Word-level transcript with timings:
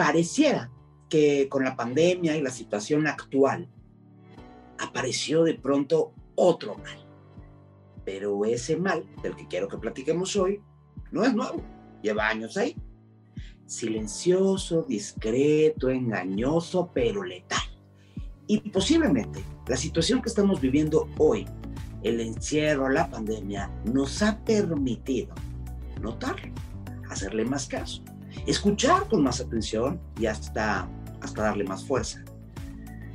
pareciera 0.00 0.70
que 1.10 1.46
con 1.50 1.62
la 1.62 1.76
pandemia 1.76 2.34
y 2.34 2.40
la 2.40 2.48
situación 2.48 3.06
actual 3.06 3.68
apareció 4.78 5.44
de 5.44 5.52
pronto 5.56 6.14
otro 6.36 6.74
mal. 6.78 7.06
Pero 8.06 8.46
ese 8.46 8.78
mal 8.78 9.04
del 9.22 9.36
que 9.36 9.46
quiero 9.46 9.68
que 9.68 9.76
platiquemos 9.76 10.34
hoy 10.36 10.62
no 11.12 11.22
es 11.22 11.34
nuevo, 11.34 11.60
lleva 12.02 12.28
años 12.28 12.56
ahí. 12.56 12.74
Silencioso, 13.66 14.84
discreto, 14.84 15.90
engañoso, 15.90 16.90
pero 16.94 17.22
letal. 17.22 17.60
Y 18.46 18.70
posiblemente 18.70 19.44
la 19.68 19.76
situación 19.76 20.22
que 20.22 20.30
estamos 20.30 20.62
viviendo 20.62 21.10
hoy, 21.18 21.44
el 22.02 22.20
encierro, 22.20 22.88
la 22.88 23.10
pandemia, 23.10 23.70
nos 23.84 24.22
ha 24.22 24.42
permitido 24.46 25.34
notarlo, 26.00 26.54
hacerle 27.10 27.44
más 27.44 27.66
caso, 27.66 28.02
escuchar 28.46 29.08
con 29.08 29.22
más 29.22 29.40
atención 29.40 30.00
y 30.18 30.26
hasta, 30.26 30.88
hasta 31.20 31.42
darle 31.42 31.64
más 31.64 31.84
fuerza. 31.84 32.22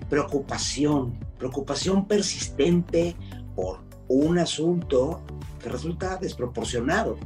Preocupación, 0.09 1.17
preocupación 1.37 2.07
persistente 2.07 3.15
por 3.55 3.79
un 4.07 4.37
asunto 4.37 5.21
que 5.61 5.69
resulta 5.69 6.17
desproporcionado 6.17 7.17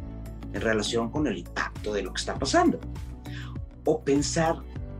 en 0.53 0.61
relación 0.61 1.09
con 1.09 1.27
el 1.27 1.37
impacto 1.37 1.93
de 1.93 2.03
lo 2.03 2.13
que 2.13 2.19
está 2.19 2.37
pasando. 2.37 2.79
O 3.85 4.01
pensar 4.01 4.57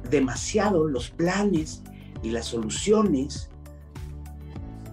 demasiado 0.09 0.87
los 0.87 1.09
planes 1.09 1.83
y 2.23 2.31
las 2.31 2.47
soluciones 2.47 3.49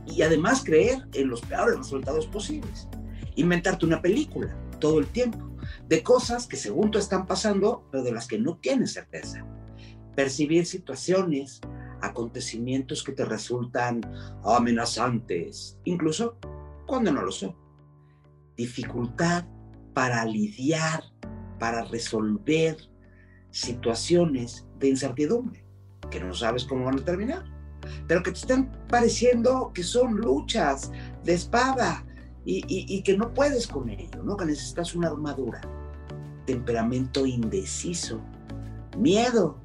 y 0.07 0.23
además 0.23 0.63
creer 0.65 1.07
en 1.15 1.29
los 1.29 1.41
peores 1.41 1.79
resultados 1.79 2.27
posibles. 2.27 2.89
Inventarte 3.35 3.85
una 3.85 4.01
película 4.01 4.57
todo 4.79 4.99
el 4.99 5.07
tiempo 5.07 5.39
de 5.89 6.03
cosas 6.03 6.47
que 6.47 6.57
según 6.57 6.91
tú 6.91 6.99
están 6.99 7.27
pasando, 7.27 7.87
pero 7.91 8.05
de 8.05 8.13
las 8.13 8.27
que 8.27 8.39
no 8.39 8.59
tienes 8.59 8.93
certeza. 8.93 9.45
Percibir 10.15 10.67
situaciones, 10.67 11.61
acontecimientos 12.01 13.03
que 13.03 13.13
te 13.13 13.25
resultan 13.25 14.01
amenazantes, 14.45 15.79
incluso 15.85 16.39
cuando 16.87 17.13
no 17.13 17.23
lo 17.23 17.33
son. 17.33 17.55
Dificultad 18.57 19.45
para 19.93 20.25
lidiar, 20.25 21.03
para 21.59 21.85
resolver 21.85 22.77
situaciones 23.51 24.67
de 24.79 24.89
incertidumbre, 24.89 25.65
que 26.11 26.21
no 26.21 26.35
sabes 26.35 26.65
cómo 26.65 26.85
van 26.85 27.01
a 27.01 27.05
terminar, 27.05 27.45
pero 28.07 28.23
que 28.23 28.31
te 28.31 28.39
están 28.39 28.71
pareciendo 28.89 29.73
que 29.73 29.83
son 29.83 30.17
luchas 30.17 30.91
de 31.25 31.35
espada 31.35 32.06
y, 32.49 33.03
que 33.03 33.17
no 33.17 33.35
puedes 33.35 33.67
con 33.67 33.89
ello, 33.89 34.23
¿no? 34.23 34.37
que 34.37 34.45
necesitas 34.45 34.95
una 34.95 35.09
armadura. 35.09 35.61
Temperamento 36.47 37.27
indeciso, 37.27 38.21
miedo, 38.97 39.59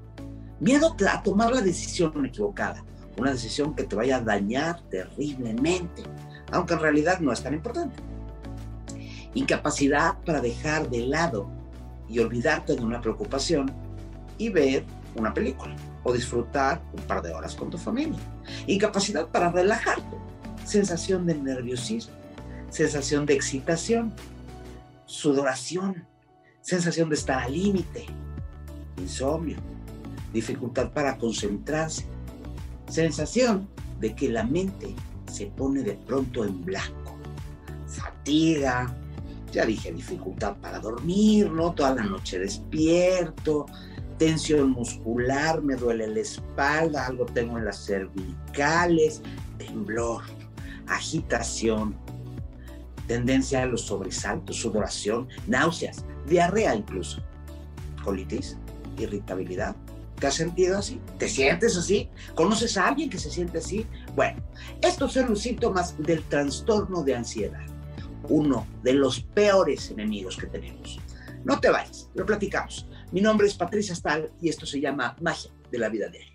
miedo 0.60 0.96
a 1.08 1.22
tomar 1.22 1.52
la 1.52 1.62
decisión 1.62 2.26
equivocada, 2.26 2.84
una 3.18 3.32
decisión 3.32 3.76
que 3.76 3.84
te 3.84 3.96
vaya 3.96 4.18
a 4.18 4.22
dañar 4.22 4.82
terriblemente, 4.90 6.04
aunque 6.52 6.74
en 6.74 6.80
realidad 6.80 7.20
no 7.20 7.32
es 7.32 7.44
tan 7.44 7.54
importante. 7.54 8.02
Incapacidad 9.36 10.18
para 10.26 10.42
dejar 10.42 10.90
de 10.90 11.06
lado 11.06 11.48
y 12.10 12.18
olvidarte 12.18 12.76
de 12.76 12.84
una 12.84 13.00
preocupación 13.00 13.72
y 14.40 14.50
ver 14.50 14.84
una 15.16 15.34
película 15.34 15.76
o 16.04 16.14
disfrutar 16.14 16.82
un 16.94 17.04
par 17.04 17.22
de 17.22 17.32
horas 17.32 17.54
con 17.54 17.70
tu 17.70 17.78
familia. 17.78 18.20
Incapacidad 18.66 19.28
para 19.28 19.52
relajarte, 19.52 20.18
sensación 20.66 21.28
de 21.28 21.36
nerviosismo, 21.36 22.21
sensación 22.72 23.28
de 23.28 23.36
excitación, 23.36 24.14
sudoración, 25.06 26.08
sensación 26.62 27.10
de 27.10 27.16
estar 27.16 27.44
al 27.44 27.54
límite, 27.54 28.06
insomnio, 28.98 29.58
dificultad 30.34 30.92
para 30.92 31.18
concentrarse, 31.18 32.06
sensación 32.88 33.70
de 34.00 34.16
que 34.16 34.30
la 34.30 34.44
mente 34.44 34.96
se 35.32 35.48
pone 35.48 35.84
de 35.84 35.94
pronto 35.94 36.46
en 36.46 36.64
blanco, 36.64 37.18
fatiga, 37.88 38.96
ya 39.52 39.66
dije, 39.66 39.92
dificultad 39.92 40.56
para 40.58 40.80
dormir, 40.80 41.52
¿no? 41.52 41.74
Toda 41.74 41.96
la 41.96 42.04
noche 42.04 42.40
despierto, 42.40 43.66
tensión 44.18 44.72
muscular, 44.72 45.62
me 45.62 45.76
duele 45.76 46.08
la 46.08 46.22
espalda, 46.22 47.06
algo 47.06 47.26
tengo 47.26 47.58
en 47.58 47.66
las 47.66 47.86
cervicales, 47.86 49.22
temblor, 49.58 50.24
agitación, 50.88 51.96
tendencia 53.12 53.64
a 53.64 53.66
los 53.66 53.82
sobresaltos, 53.82 54.56
sudoración, 54.56 55.28
náuseas, 55.46 56.06
diarrea 56.28 56.74
incluso, 56.74 57.22
colitis, 58.06 58.58
irritabilidad. 58.98 59.76
¿Te 60.18 60.28
has 60.28 60.36
sentido 60.36 60.78
así? 60.78 61.02
¿Te 61.18 61.28
sientes 61.28 61.76
así? 61.76 62.10
¿Conoces 62.36 62.78
a 62.78 62.88
alguien 62.88 63.10
que 63.10 63.18
se 63.18 63.30
siente 63.30 63.58
así? 63.58 63.86
Bueno, 64.16 64.42
estos 64.82 65.12
son 65.12 65.30
los 65.30 65.42
síntomas 65.42 65.96
del 65.98 66.24
trastorno 66.24 67.04
de 67.04 67.16
ansiedad 67.16 67.66
uno 68.30 68.66
de 68.84 68.94
los 68.94 69.20
peores 69.20 69.90
enemigos 69.92 70.38
que 70.38 70.48
tenemos. 70.48 71.00
No 71.44 71.60
te 71.60 71.70
vayas, 71.70 72.10
lo 72.14 72.26
platicamos. 72.26 72.88
Mi 73.12 73.20
nombre 73.20 73.48
es 73.48 73.56
Patricia 73.56 73.96
Stahl 73.96 74.32
y 74.40 74.48
esto 74.48 74.66
se 74.66 74.80
llama 74.80 75.18
Magia 75.20 75.52
de 75.70 75.80
la 75.80 75.90
Vida 75.90 76.08
de. 76.08 76.31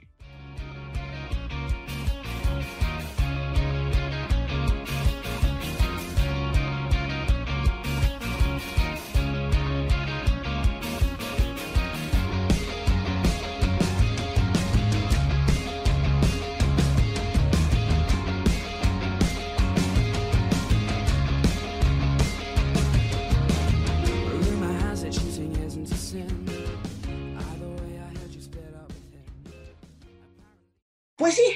Pues 31.27 31.35
sí, 31.35 31.55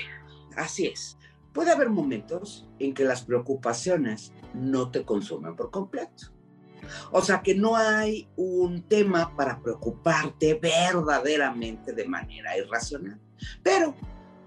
así 0.57 0.87
es. 0.87 1.17
Puede 1.53 1.71
haber 1.71 1.91
momentos 1.91 2.67
en 2.81 2.93
que 2.93 3.05
las 3.05 3.23
preocupaciones 3.23 4.33
no 4.53 4.91
te 4.91 5.05
consumen 5.05 5.55
por 5.55 5.71
completo. 5.71 6.33
O 7.13 7.23
sea 7.23 7.41
que 7.41 7.55
no 7.55 7.77
hay 7.77 8.29
un 8.35 8.83
tema 8.89 9.37
para 9.37 9.63
preocuparte 9.63 10.55
verdaderamente 10.55 11.93
de 11.93 12.05
manera 12.09 12.59
irracional. 12.59 13.21
Pero, 13.63 13.95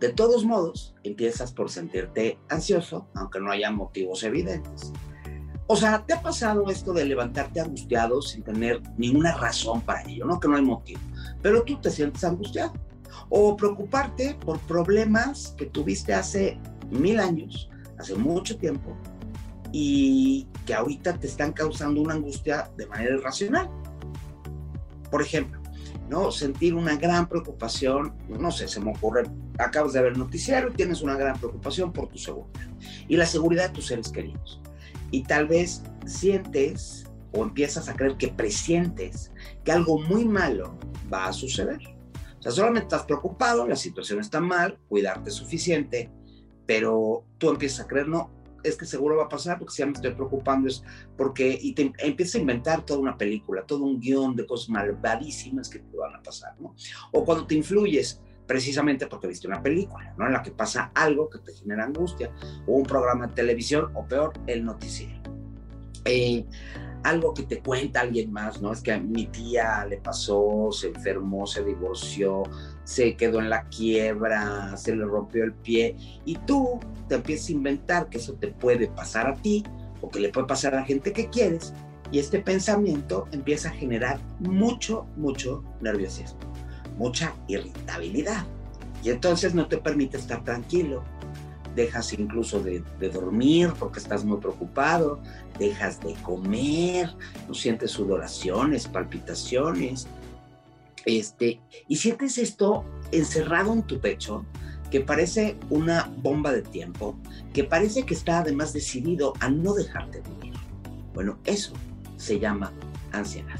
de 0.01 0.09
todos 0.09 0.43
modos, 0.43 0.93
empiezas 1.03 1.53
por 1.53 1.71
sentirte 1.71 2.37
ansioso, 2.49 3.07
aunque 3.15 3.39
no 3.39 3.49
haya 3.49 3.71
motivos 3.71 4.25
evidentes. 4.25 4.91
O 5.67 5.77
sea, 5.77 6.05
¿te 6.05 6.15
ha 6.15 6.21
pasado 6.21 6.69
esto 6.69 6.91
de 6.91 7.05
levantarte 7.05 7.61
angustiado 7.61 8.21
sin 8.21 8.43
tener 8.43 8.81
ninguna 8.97 9.37
razón 9.37 9.79
para 9.83 10.01
ello? 10.01 10.25
No 10.25 10.37
que 10.41 10.49
no 10.49 10.57
hay 10.57 10.63
motivo, 10.63 10.99
pero 11.41 11.63
tú 11.63 11.79
te 11.79 11.91
sientes 11.91 12.25
angustiado 12.25 12.73
o 13.29 13.55
preocuparte 13.57 14.35
por 14.45 14.59
problemas 14.59 15.55
que 15.57 15.65
tuviste 15.65 16.13
hace 16.13 16.59
mil 16.91 17.19
años, 17.19 17.69
hace 17.97 18.15
mucho 18.15 18.57
tiempo, 18.57 18.95
y 19.71 20.47
que 20.65 20.73
ahorita 20.73 21.19
te 21.19 21.27
están 21.27 21.51
causando 21.51 22.01
una 22.01 22.13
angustia 22.13 22.69
de 22.77 22.85
manera 22.85 23.15
irracional. 23.15 23.69
Por 25.09 25.21
ejemplo, 25.21 25.61
¿no? 26.09 26.31
Sentir 26.31 26.75
una 26.75 26.95
gran 26.95 27.27
preocupación, 27.27 28.13
no 28.29 28.51
sé, 28.51 28.67
se 28.67 28.79
me 28.79 28.91
ocurre, 28.91 29.23
acabas 29.57 29.93
de 29.93 30.01
ver 30.01 30.17
noticiero 30.17 30.69
y 30.69 30.73
tienes 30.73 31.01
una 31.01 31.15
gran 31.15 31.37
preocupación 31.37 31.91
por 31.91 32.07
tu 32.09 32.17
seguridad 32.17 32.67
y 33.07 33.17
la 33.17 33.25
seguridad 33.25 33.69
de 33.69 33.75
tus 33.75 33.87
seres 33.87 34.09
queridos. 34.09 34.61
Y 35.11 35.23
tal 35.23 35.47
vez 35.47 35.83
sientes 36.05 37.05
o 37.31 37.43
empiezas 37.43 37.89
a 37.89 37.95
creer 37.95 38.17
que 38.17 38.27
presientes 38.27 39.31
que 39.63 39.71
algo 39.71 39.99
muy 39.99 40.25
malo 40.25 40.77
va 41.11 41.27
a 41.27 41.33
suceder 41.33 41.79
sea, 42.43 42.51
solamente 42.51 42.85
estás 42.85 43.05
preocupado, 43.05 43.67
la 43.67 43.75
situación 43.75 44.19
está 44.19 44.39
mal, 44.39 44.77
cuidarte 44.89 45.29
es 45.29 45.35
suficiente, 45.35 46.11
pero 46.65 47.23
tú 47.37 47.49
empiezas 47.49 47.85
a 47.85 47.87
creer, 47.87 48.07
no, 48.07 48.31
es 48.63 48.77
que 48.77 48.85
seguro 48.85 49.17
va 49.17 49.25
a 49.25 49.29
pasar 49.29 49.57
porque 49.59 49.73
si 49.73 49.79
ya 49.79 49.85
me 49.85 49.93
estoy 49.93 50.13
preocupando 50.13 50.67
es 50.67 50.83
porque, 51.17 51.57
y 51.61 51.73
te 51.73 51.93
empiezas 51.99 52.35
a 52.35 52.39
inventar 52.39 52.85
toda 52.85 52.99
una 52.99 53.17
película, 53.17 53.63
todo 53.65 53.83
un 53.83 53.99
guion 53.99 54.35
de 54.35 54.45
cosas 54.45 54.69
malvadísimas 54.69 55.69
que 55.69 55.79
te 55.79 55.97
van 55.97 56.15
a 56.15 56.23
pasar, 56.23 56.55
¿no? 56.59 56.75
O 57.11 57.25
cuando 57.25 57.45
te 57.45 57.55
influyes 57.55 58.21
precisamente 58.47 59.07
porque 59.07 59.27
viste 59.27 59.47
una 59.47 59.61
película, 59.61 60.13
¿no? 60.17 60.25
En 60.27 60.33
la 60.33 60.41
que 60.41 60.51
pasa 60.51 60.91
algo 60.93 61.29
que 61.29 61.39
te 61.39 61.53
genera 61.53 61.85
angustia, 61.85 62.31
o 62.67 62.73
un 62.73 62.83
programa 62.83 63.27
de 63.27 63.33
televisión, 63.33 63.91
o 63.95 64.05
peor, 64.05 64.33
el 64.47 64.65
noticiero. 64.65 65.21
Eh, 66.05 66.45
algo 67.03 67.33
que 67.33 67.43
te 67.43 67.59
cuenta 67.59 68.01
alguien 68.01 68.31
más, 68.31 68.61
¿no? 68.61 68.71
Es 68.71 68.81
que 68.81 68.93
a 68.93 68.99
mi 68.99 69.27
tía 69.27 69.85
le 69.85 69.97
pasó, 69.97 70.69
se 70.71 70.87
enfermó, 70.87 71.45
se 71.45 71.63
divorció, 71.63 72.43
se 72.83 73.15
quedó 73.15 73.39
en 73.39 73.49
la 73.49 73.67
quiebra, 73.69 74.75
se 74.77 74.95
le 74.95 75.05
rompió 75.05 75.43
el 75.43 75.53
pie 75.53 75.95
y 76.25 76.35
tú 76.35 76.79
te 77.07 77.15
empiezas 77.15 77.49
a 77.49 77.51
inventar 77.51 78.09
que 78.09 78.17
eso 78.17 78.33
te 78.33 78.47
puede 78.47 78.87
pasar 78.87 79.27
a 79.27 79.35
ti 79.35 79.63
o 80.01 80.09
que 80.09 80.19
le 80.19 80.29
puede 80.29 80.47
pasar 80.47 80.73
a 80.73 80.79
la 80.79 80.85
gente 80.85 81.11
que 81.13 81.29
quieres 81.29 81.73
y 82.11 82.19
este 82.19 82.39
pensamiento 82.39 83.27
empieza 83.31 83.69
a 83.69 83.71
generar 83.71 84.19
mucho, 84.39 85.07
mucho 85.17 85.63
nerviosismo. 85.81 86.39
mucha 86.97 87.33
irritabilidad. 87.47 88.45
Y 89.03 89.09
entonces 89.09 89.55
no 89.55 89.67
te 89.67 89.77
permite 89.77 90.17
estar 90.17 90.43
tranquilo. 90.43 91.03
Dejas 91.75 92.13
incluso 92.13 92.61
de, 92.61 92.83
dormir 93.09 93.73
porque 93.79 93.99
estás 93.99 94.23
muy 94.23 94.37
preocupado, 94.37 95.19
dejas 95.57 95.99
de 96.01 96.13
comer, 96.15 97.09
no 97.47 97.53
sientes 97.53 97.91
sudoraciones, 97.91 98.87
palpitaciones, 98.87 100.07
este, 101.05 101.59
y 101.87 101.95
sientes 101.95 102.37
esto 102.37 102.85
encerrado 103.11 103.73
en 103.73 103.83
tu 103.83 103.99
pecho, 103.99 104.45
que 104.91 105.01
parece 105.01 105.57
una 105.69 106.11
bomba 106.17 106.51
de 106.51 106.61
tiempo, 106.61 107.17
que 107.53 107.63
parece 107.63 108.05
que 108.05 108.13
está 108.13 108.39
además 108.39 108.73
decidido 108.73 109.33
a 109.39 109.49
no 109.49 109.73
dejarte 109.73 110.21
vivir. 110.21 110.53
Bueno, 111.13 111.39
eso 111.45 111.73
se 112.17 112.39
llama 112.39 112.71
ansiedad, 113.11 113.59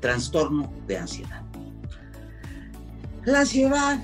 trastorno 0.00 0.72
de 0.86 0.98
ansiedad. 0.98 1.42
La 3.24 3.40
ansiedad, 3.40 4.02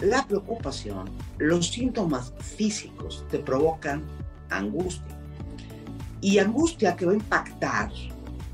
la 0.00 0.26
preocupación, 0.26 1.10
los 1.38 1.68
síntomas 1.68 2.32
físicos 2.40 3.24
te 3.30 3.38
provocan 3.38 4.04
angustia. 4.50 5.16
Y 6.20 6.38
angustia 6.38 6.96
que 6.96 7.06
va 7.06 7.12
a 7.12 7.16
impactar 7.16 7.90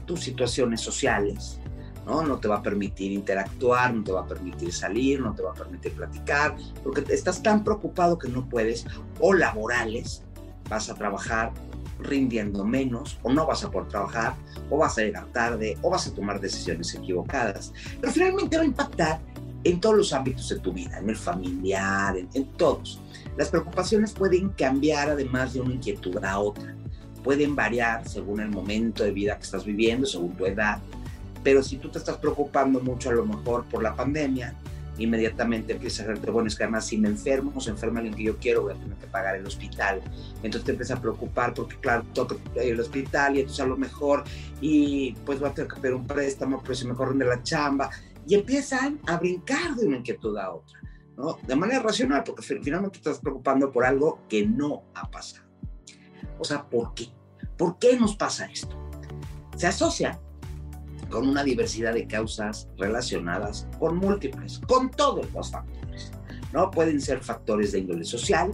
tus 0.06 0.20
situaciones 0.20 0.81
sociales, 0.81 1.58
¿no? 2.06 2.23
No 2.23 2.38
te 2.38 2.49
va 2.49 2.56
a 2.56 2.62
permitir 2.62 3.12
interactuar, 3.12 3.94
no 3.94 4.05
te 4.05 4.12
va 4.12 4.20
a 4.20 4.26
permitir 4.26 4.73
salir, 4.73 5.20
no 5.20 5.35
te 5.35 5.43
va 5.43 5.52
a 5.52 5.55
permitir 5.55 5.93
platicar, 5.93 6.56
porque 6.82 7.05
estás 7.12 7.43
tan 7.43 7.64
preocupado 7.64 8.19
que 8.19 8.29
no 8.29 8.47
puedes, 8.49 8.87
o 9.19 9.32
laborales, 9.32 10.23
vas 10.69 10.90
a 10.90 10.94
trabajar 10.94 11.52
rindiendo 12.00 12.64
menos, 12.64 13.19
o 13.23 13.32
no 13.32 13.47
vas 13.47 13.64
a 13.64 13.70
poder 13.70 13.88
trabajar, 13.88 14.35
o 14.69 14.76
vas 14.79 14.99
a 14.99 15.02
llegar 15.02 15.26
tarde, 15.26 15.79
o 15.81 15.90
vas 15.90 16.06
a 16.06 16.14
tomar 16.14 16.40
decisiones 16.40 16.94
equivocadas. 16.94 17.73
Pero 18.00 18.12
finalmente 18.12 18.56
va 18.56 18.62
a 18.62 18.67
impactar 18.67 19.20
en 19.64 19.81
todos 19.81 19.96
los 19.96 20.12
ámbitos 20.12 20.49
de 20.49 20.58
tu 20.61 20.72
vida, 20.72 20.99
en 20.99 21.08
el 21.08 21.16
familiar, 21.16 22.16
en, 22.16 22.28
en 22.34 22.44
todos. 22.52 23.00
Las 23.37 23.49
preocupaciones 23.49 24.12
pueden 24.12 24.50
cambiar 24.50 25.11
además 25.11 25.55
de 25.55 25.61
una 25.61 25.75
inquietud 25.75 26.22
a 26.25 26.38
otra. 26.38 26.75
Pueden 27.22 27.56
variar 27.56 28.06
según 28.06 28.40
el 28.40 28.50
momento 28.50 29.02
de 29.02 29.11
vida 29.11 29.37
que 29.37 29.44
estás 29.44 29.64
viviendo, 29.64 30.06
según 30.06 30.37
tu 30.37 30.46
edad, 30.46 30.78
pero 31.43 31.62
si 31.62 31.76
tú 31.76 31.90
te 31.90 31.99
estás 31.99 32.16
preocupando 32.16 32.81
mucho 32.81 33.11
a 33.11 33.12
lo 33.12 33.26
mejor 33.26 33.64
por 33.66 33.82
la 33.82 33.94
pandemia, 33.94 34.55
inmediatamente 34.96 35.75
empiezas 35.75 36.00
a 36.00 36.12
hacerte, 36.12 36.31
bueno, 36.31 36.49
es 36.49 36.56
que 36.56 36.64
además 36.64 36.87
si 36.87 36.96
me 36.96 37.08
enfermo 37.08 37.52
o 37.55 37.61
se 37.61 37.70
enferma 37.70 38.00
alguien 38.00 38.16
que 38.16 38.25
yo 38.25 38.38
quiero, 38.38 38.62
voy 38.62 38.72
a 38.72 38.76
tener 38.76 38.96
que 38.96 39.06
pagar 39.06 39.37
el 39.37 39.46
hospital. 39.46 40.00
Entonces 40.37 40.64
te 40.64 40.70
empiezas 40.72 40.99
a 40.99 41.00
preocupar 41.00 41.52
porque, 41.52 41.76
claro, 41.76 42.05
ir 42.64 42.72
al 42.72 42.81
hospital 42.81 43.37
y 43.37 43.40
entonces 43.40 43.64
a 43.64 43.66
lo 43.66 43.76
mejor, 43.76 44.25
y 44.61 45.12
pues 45.26 45.38
voy 45.38 45.50
a 45.50 45.55
tener 45.55 45.70
que 45.70 45.81
pedir 45.81 45.94
un 45.94 46.06
préstamo, 46.06 46.61
pero 46.62 46.75
si 46.75 46.87
me 46.87 46.94
corren 46.94 47.19
de 47.19 47.26
la 47.26 47.43
chamba. 47.43 47.90
Y 48.26 48.35
empiezan 48.35 49.00
a 49.06 49.19
brincar 49.19 49.75
de 49.75 49.87
una 49.87 49.99
inquietud 49.99 50.37
a 50.37 50.53
otra, 50.53 50.81
¿no? 51.17 51.38
De 51.47 51.56
manera 51.56 51.81
racional, 51.81 52.23
porque 52.25 52.43
finalmente 52.43 52.99
te 52.99 53.11
estás 53.11 53.21
preocupando 53.21 53.71
por 53.71 53.85
algo 53.85 54.21
que 54.29 54.47
no 54.47 54.85
ha 54.94 55.11
pasado. 55.11 55.47
O 56.38 56.44
sea, 56.44 56.69
¿por 56.69 56.94
qué? 56.94 57.09
¿Por 57.56 57.79
qué 57.79 57.99
nos 57.99 58.17
pasa 58.17 58.47
esto? 58.47 58.76
Se 59.56 59.67
asocia 59.67 60.21
con 61.11 61.29
una 61.29 61.44
diversidad 61.44 61.94
de 61.94 62.06
causas 62.06 62.69
relacionadas 62.76 63.69
con 63.79 63.99
múltiples, 63.99 64.61
con 64.67 64.91
todos 64.91 65.32
los 65.32 65.50
factores. 65.50 66.11
¿No? 66.54 66.70
Pueden 66.70 67.00
ser 67.00 67.18
factores 67.18 67.72
de 67.72 67.80
índole 67.80 68.04
social, 68.04 68.52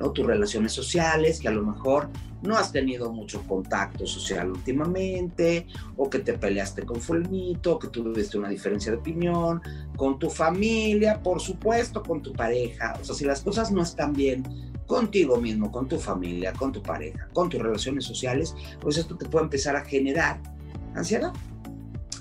¿no? 0.00 0.10
tus 0.10 0.26
relaciones 0.26 0.72
sociales, 0.72 1.38
que 1.38 1.46
a 1.46 1.52
lo 1.52 1.62
mejor 1.62 2.10
no 2.42 2.56
has 2.56 2.72
tenido 2.72 3.12
mucho 3.12 3.42
contacto 3.46 4.04
social 4.04 4.50
últimamente, 4.50 5.66
o 5.96 6.10
que 6.10 6.18
te 6.18 6.36
peleaste 6.36 6.82
con 6.82 7.00
fulmito, 7.00 7.78
que 7.78 7.86
tuviste 7.86 8.36
una 8.36 8.48
diferencia 8.48 8.90
de 8.90 8.98
opinión, 8.98 9.62
con 9.96 10.18
tu 10.18 10.28
familia, 10.28 11.22
por 11.22 11.40
supuesto, 11.40 12.02
con 12.02 12.20
tu 12.20 12.32
pareja. 12.32 12.98
O 13.00 13.04
sea, 13.04 13.14
si 13.14 13.24
las 13.24 13.42
cosas 13.42 13.70
no 13.70 13.82
están 13.82 14.12
bien 14.12 14.42
contigo 14.86 15.36
mismo, 15.36 15.70
con 15.70 15.86
tu 15.86 15.98
familia, 15.98 16.52
con 16.52 16.72
tu 16.72 16.82
pareja, 16.82 17.28
con 17.32 17.48
tus 17.48 17.62
relaciones 17.62 18.04
sociales, 18.04 18.56
pues 18.80 18.98
esto 18.98 19.16
te 19.16 19.26
puede 19.26 19.44
empezar 19.44 19.76
a 19.76 19.84
generar 19.84 20.40
ansiedad 20.94 21.32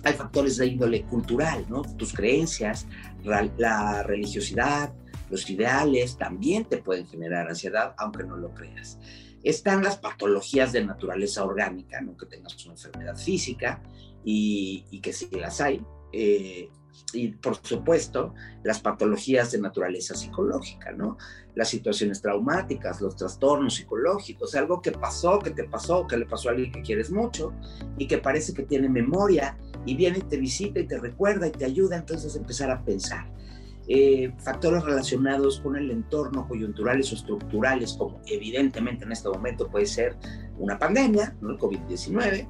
hay 0.06 0.14
factores 0.14 0.58
de 0.58 0.68
índole 0.68 1.02
cultural, 1.04 1.66
¿no? 1.68 1.82
Tus 1.82 2.14
creencias, 2.14 2.86
la 3.24 4.04
religiosidad, 4.04 4.94
los 5.30 5.50
ideales 5.50 6.18
también 6.18 6.66
te 6.66 6.78
pueden 6.78 7.08
generar 7.08 7.48
ansiedad, 7.48 7.94
aunque 7.98 8.24
no 8.24 8.38
lo 8.38 8.54
creas. 8.54 9.00
Están 9.44 9.84
las 9.84 9.98
patologías 9.98 10.72
de 10.72 10.84
naturaleza 10.84 11.44
orgánica, 11.44 12.02
¿no? 12.02 12.18
Que 12.18 12.26
tengas 12.26 12.64
una 12.66 12.74
enfermedad 12.74 13.16
física 13.16 13.82
y, 14.24 15.00
que 15.02 15.14
sí 15.14 15.30
las 15.32 15.62
hay. 15.62 15.86
Eh, 16.12 16.70
y 17.14 17.30
por 17.30 17.56
supuesto 17.62 18.34
las 18.64 18.80
patologías 18.80 19.52
de 19.52 19.60
naturaleza 19.60 20.16
psicológica, 20.16 20.92
¿no? 20.92 21.18
Las 21.54 21.70
situaciones 21.70 22.22
traumáticas, 22.22 23.02
los 23.02 23.16
trastornos 23.16 23.76
psicológicos, 23.76 24.56
algo 24.56 24.82
que 24.82 24.92
pasó, 24.92 25.40
que 25.40 25.52
te 25.52 25.66
pasó, 25.66 26.08
que 26.08 26.18
le 26.18 26.26
pasó 26.26 26.50
a 26.50 26.52
alguien 26.54 26.72
que 26.72 26.82
quieres 26.82 27.12
mucho 27.12 27.54
y 27.98 28.08
que 28.08 28.18
parece 28.18 28.54
que 28.54 28.64
tiene 28.64 28.90
memoria 28.90 29.58
y 29.86 29.96
viene 29.96 30.20
y 30.20 30.22
te 30.22 30.38
visita 30.38 30.80
y 30.80 30.88
te 30.88 30.98
recuerda 30.98 31.48
y 31.48 31.52
te 31.52 31.66
ayuda 31.66 31.98
entonces 31.98 32.36
a 32.36 32.40
empezar 32.40 32.72
a 32.72 32.84
pensar. 32.84 33.32
Eh, 33.88 34.34
factores 34.40 34.84
relacionados 34.84 35.60
con 35.60 35.76
el 35.76 35.92
entorno 35.92 36.48
coyunturales 36.48 37.12
o 37.12 37.16
estructurales, 37.16 37.94
como 37.94 38.20
evidentemente 38.26 39.06
en 39.06 39.12
este 39.12 39.30
momento 39.30 39.68
puede 39.68 39.86
ser 39.86 40.18
una 40.58 40.80
pandemia, 40.80 41.36
¿no? 41.40 41.52
el 41.52 41.60
COVID-19, 41.60 42.48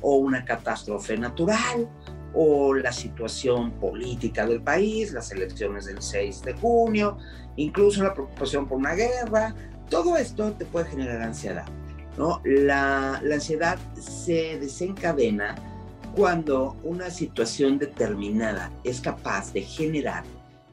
o 0.00 0.16
una 0.16 0.46
catástrofe 0.46 1.18
natural, 1.18 1.90
o 2.32 2.72
la 2.74 2.92
situación 2.92 3.72
política 3.72 4.46
del 4.46 4.62
país, 4.62 5.12
las 5.12 5.30
elecciones 5.30 5.84
del 5.84 6.00
6 6.00 6.42
de 6.42 6.54
junio, 6.54 7.18
incluso 7.56 8.02
la 8.02 8.14
preocupación 8.14 8.66
por 8.66 8.78
una 8.78 8.94
guerra, 8.94 9.54
todo 9.90 10.16
esto 10.16 10.52
te 10.52 10.64
puede 10.64 10.86
generar 10.86 11.20
ansiedad. 11.20 11.66
¿no? 12.16 12.40
La, 12.44 13.20
la 13.22 13.34
ansiedad 13.34 13.78
se 14.00 14.58
desencadena 14.58 15.54
cuando 16.16 16.76
una 16.82 17.10
situación 17.10 17.78
determinada 17.78 18.72
es 18.84 19.00
capaz 19.00 19.52
de 19.52 19.62
generar 19.62 20.24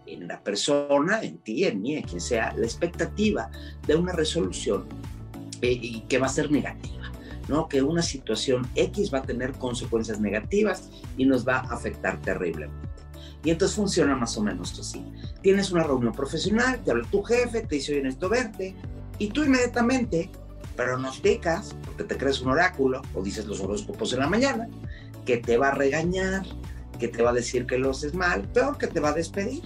en 0.07 0.27
la 0.27 0.43
persona, 0.43 1.21
en 1.21 1.37
ti, 1.39 1.65
en 1.65 1.81
mí, 1.81 1.95
en 1.95 2.03
quien 2.03 2.21
sea, 2.21 2.53
la 2.55 2.65
expectativa 2.65 3.49
de 3.87 3.95
una 3.95 4.13
resolución 4.13 4.85
eh, 5.61 5.71
y 5.71 6.01
que 6.01 6.17
va 6.17 6.27
a 6.27 6.29
ser 6.29 6.51
negativa, 6.51 7.11
¿no? 7.47 7.67
Que 7.67 7.81
una 7.81 8.01
situación 8.01 8.67
X 8.75 9.13
va 9.13 9.19
a 9.19 9.23
tener 9.23 9.53
consecuencias 9.53 10.19
negativas 10.19 10.89
y 11.17 11.25
nos 11.25 11.47
va 11.47 11.57
a 11.57 11.73
afectar 11.73 12.21
terriblemente. 12.21 12.85
Y 13.43 13.51
entonces 13.51 13.75
funciona 13.75 14.15
más 14.15 14.35
o 14.37 14.43
menos 14.43 14.77
así. 14.79 15.05
Tienes 15.41 15.71
una 15.71 15.83
reunión 15.83 16.13
profesional, 16.13 16.81
te 16.83 16.91
habla 16.91 17.07
tu 17.09 17.21
jefe, 17.21 17.62
te 17.62 17.75
dice, 17.75 17.93
oye, 17.93 18.01
necesito 18.01 18.29
verte, 18.29 18.75
y 19.19 19.29
tú 19.29 19.43
inmediatamente 19.43 20.31
pronosticas, 20.75 21.75
porque 21.85 22.03
te 22.03 22.17
crees 22.17 22.41
un 22.41 22.50
oráculo, 22.50 23.01
o 23.13 23.21
dices 23.21 23.45
los 23.45 23.62
horóscopos 23.62 24.13
en 24.13 24.19
la 24.19 24.27
mañana, 24.27 24.67
que 25.25 25.38
te 25.38 25.57
va 25.57 25.69
a 25.69 25.71
regañar, 25.75 26.43
que 27.00 27.07
te 27.07 27.21
va 27.21 27.29
a 27.29 27.33
decir 27.33 27.65
que 27.65 27.77
lo 27.77 27.91
haces 27.91 28.13
mal, 28.13 28.47
peor 28.50 28.77
que 28.77 28.88
te 28.88 29.00
va 29.00 29.09
a 29.09 29.13
despedir. 29.13 29.62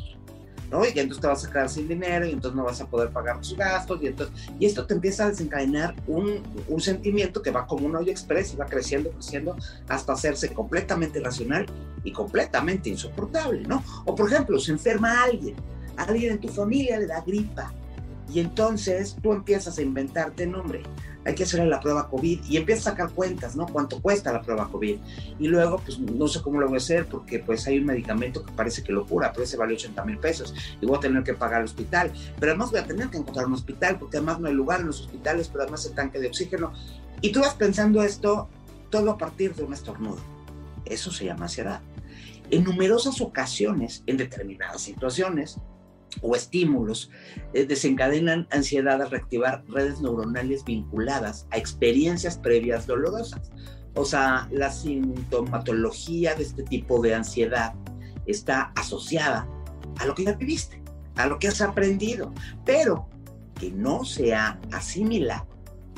¿No? 0.70 0.86
Y 0.86 0.90
entonces 0.90 1.20
te 1.20 1.28
vas 1.28 1.46
a 1.46 1.52
quedar 1.52 1.70
sin 1.70 1.88
dinero 1.88 2.26
y 2.26 2.32
entonces 2.32 2.56
no 2.56 2.64
vas 2.64 2.82
a 2.82 2.88
poder 2.88 3.10
pagar 3.10 3.40
tus 3.40 3.56
gastos 3.56 4.00
y 4.02 4.08
entonces 4.08 4.36
y 4.60 4.66
esto 4.66 4.86
te 4.86 4.94
empieza 4.94 5.26
a 5.26 5.30
desencadenar 5.30 5.96
un, 6.08 6.42
un 6.68 6.82
sentimiento 6.82 7.42
que 7.42 7.52
va 7.52 7.66
como 7.66 7.88
un 7.88 7.96
hoyo 7.96 8.12
express 8.12 8.54
y 8.54 8.58
va 8.58 8.66
creciendo, 8.66 9.12
creciendo 9.12 9.56
hasta 9.88 10.14
hacerse 10.14 10.54
completamente 10.54 11.20
irracional 11.20 11.66
y 12.04 12.12
completamente 12.12 12.90
insoportable, 12.90 13.62
¿no? 13.62 13.84
O 14.06 14.16
por 14.16 14.32
ejemplo, 14.32 14.60
se 14.60 14.72
enferma 14.72 15.24
alguien, 15.24 15.56
alguien 15.98 16.34
en 16.34 16.40
tu 16.40 16.48
familia 16.48 17.00
le 17.00 17.08
da 17.08 17.22
gripa 17.22 17.74
y 18.32 18.40
entonces 18.40 19.16
tú 19.22 19.34
empiezas 19.34 19.78
a 19.78 19.82
inventarte 19.82 20.46
nombre 20.46 20.84
hay 21.26 21.36
que 21.36 21.44
hacerle 21.44 21.68
la 21.68 21.80
prueba 21.80 22.10
COVID 22.10 22.46
y 22.46 22.58
empieza 22.58 22.90
a 22.90 22.92
sacar 22.94 23.12
cuentas, 23.12 23.56
¿no? 23.56 23.68
¿Cuánto 23.68 24.02
cuesta 24.02 24.32
la 24.32 24.42
prueba 24.42 24.70
COVID? 24.70 24.98
Y 25.40 25.48
luego, 25.48 25.78
pues 25.80 26.00
no 26.00 26.28
sé 26.28 26.42
cómo 26.42 26.60
lo 26.60 26.68
voy 26.68 26.76
a 26.76 26.78
hacer 26.78 27.06
porque 27.08 27.40
pues 27.40 27.68
hay 27.68 27.78
un 27.80 27.86
medicamento 27.86 28.44
que 28.44 28.52
parece 28.54 28.84
que 28.84 28.94
lo 28.94 29.06
cura, 29.06 29.32
pero 29.32 29.44
ese 29.44 29.58
vale 29.58 29.74
80 29.74 30.04
mil 30.06 30.18
pesos 30.18 30.54
y 30.80 30.86
voy 30.86 30.98
a 30.98 31.02
tener 31.02 31.24
que 31.24 31.34
pagar 31.34 31.60
el 31.62 31.66
hospital. 31.66 32.12
Pero 32.40 32.52
además 32.52 32.72
voy 32.72 32.80
a 32.80 32.86
tener 32.86 33.10
que 33.10 33.18
encontrar 33.18 33.48
un 33.48 33.54
hospital 33.54 33.98
porque 34.00 34.18
además 34.18 34.40
no 34.40 34.48
hay 34.48 34.54
lugar 34.54 34.80
en 34.80 34.88
los 34.88 35.02
hospitales, 35.02 35.50
pero 35.50 35.64
además 35.64 35.86
el 35.86 35.94
tanque 35.94 36.20
de 36.20 36.28
oxígeno. 36.28 36.74
Y 37.22 37.32
tú 37.32 37.42
vas 37.42 37.54
pensando 37.54 38.02
esto 38.02 38.48
todo 38.90 39.12
a 39.12 39.18
partir 39.18 39.54
de 39.56 39.64
un 39.64 39.74
estornudo. 39.74 40.20
Eso 40.86 41.12
se 41.12 41.26
llama 41.26 41.44
ansiedad. 41.44 41.82
En 42.50 42.64
numerosas 42.64 43.22
ocasiones, 43.22 44.04
en 44.08 44.18
determinadas 44.18 44.82
situaciones, 44.82 45.58
o 46.22 46.36
estímulos 46.36 47.10
eh, 47.54 47.66
desencadenan 47.66 48.48
ansiedad 48.51 49.01
al 49.01 49.10
reactivar 49.10 49.63
redes 49.68 50.01
neuronales 50.01 50.63
vinculadas 50.63 51.48
a 51.51 51.58
experiencias 51.58 52.38
previas 52.38 52.88
dolorosas. 52.88 53.51
O 53.96 54.06
sea, 54.06 54.48
la 54.51 54.72
sintomatología 54.72 56.36
de 56.36 56.44
este 56.44 56.63
tipo 56.63 57.01
de 57.01 57.16
ansiedad 57.16 57.74
está 58.25 58.72
asociada 58.75 59.48
a 59.98 60.06
lo 60.06 60.16
que 60.16 60.25
ya 60.25 60.34
viviste, 60.34 60.82
a 61.16 61.25
lo 61.28 61.39
que 61.39 61.48
has 61.48 61.62
aprendido, 61.62 62.34
pero 62.66 63.08
que 63.60 63.72
no 63.72 64.06
se 64.06 64.34
ha 64.34 64.60
asimilado 64.72 65.48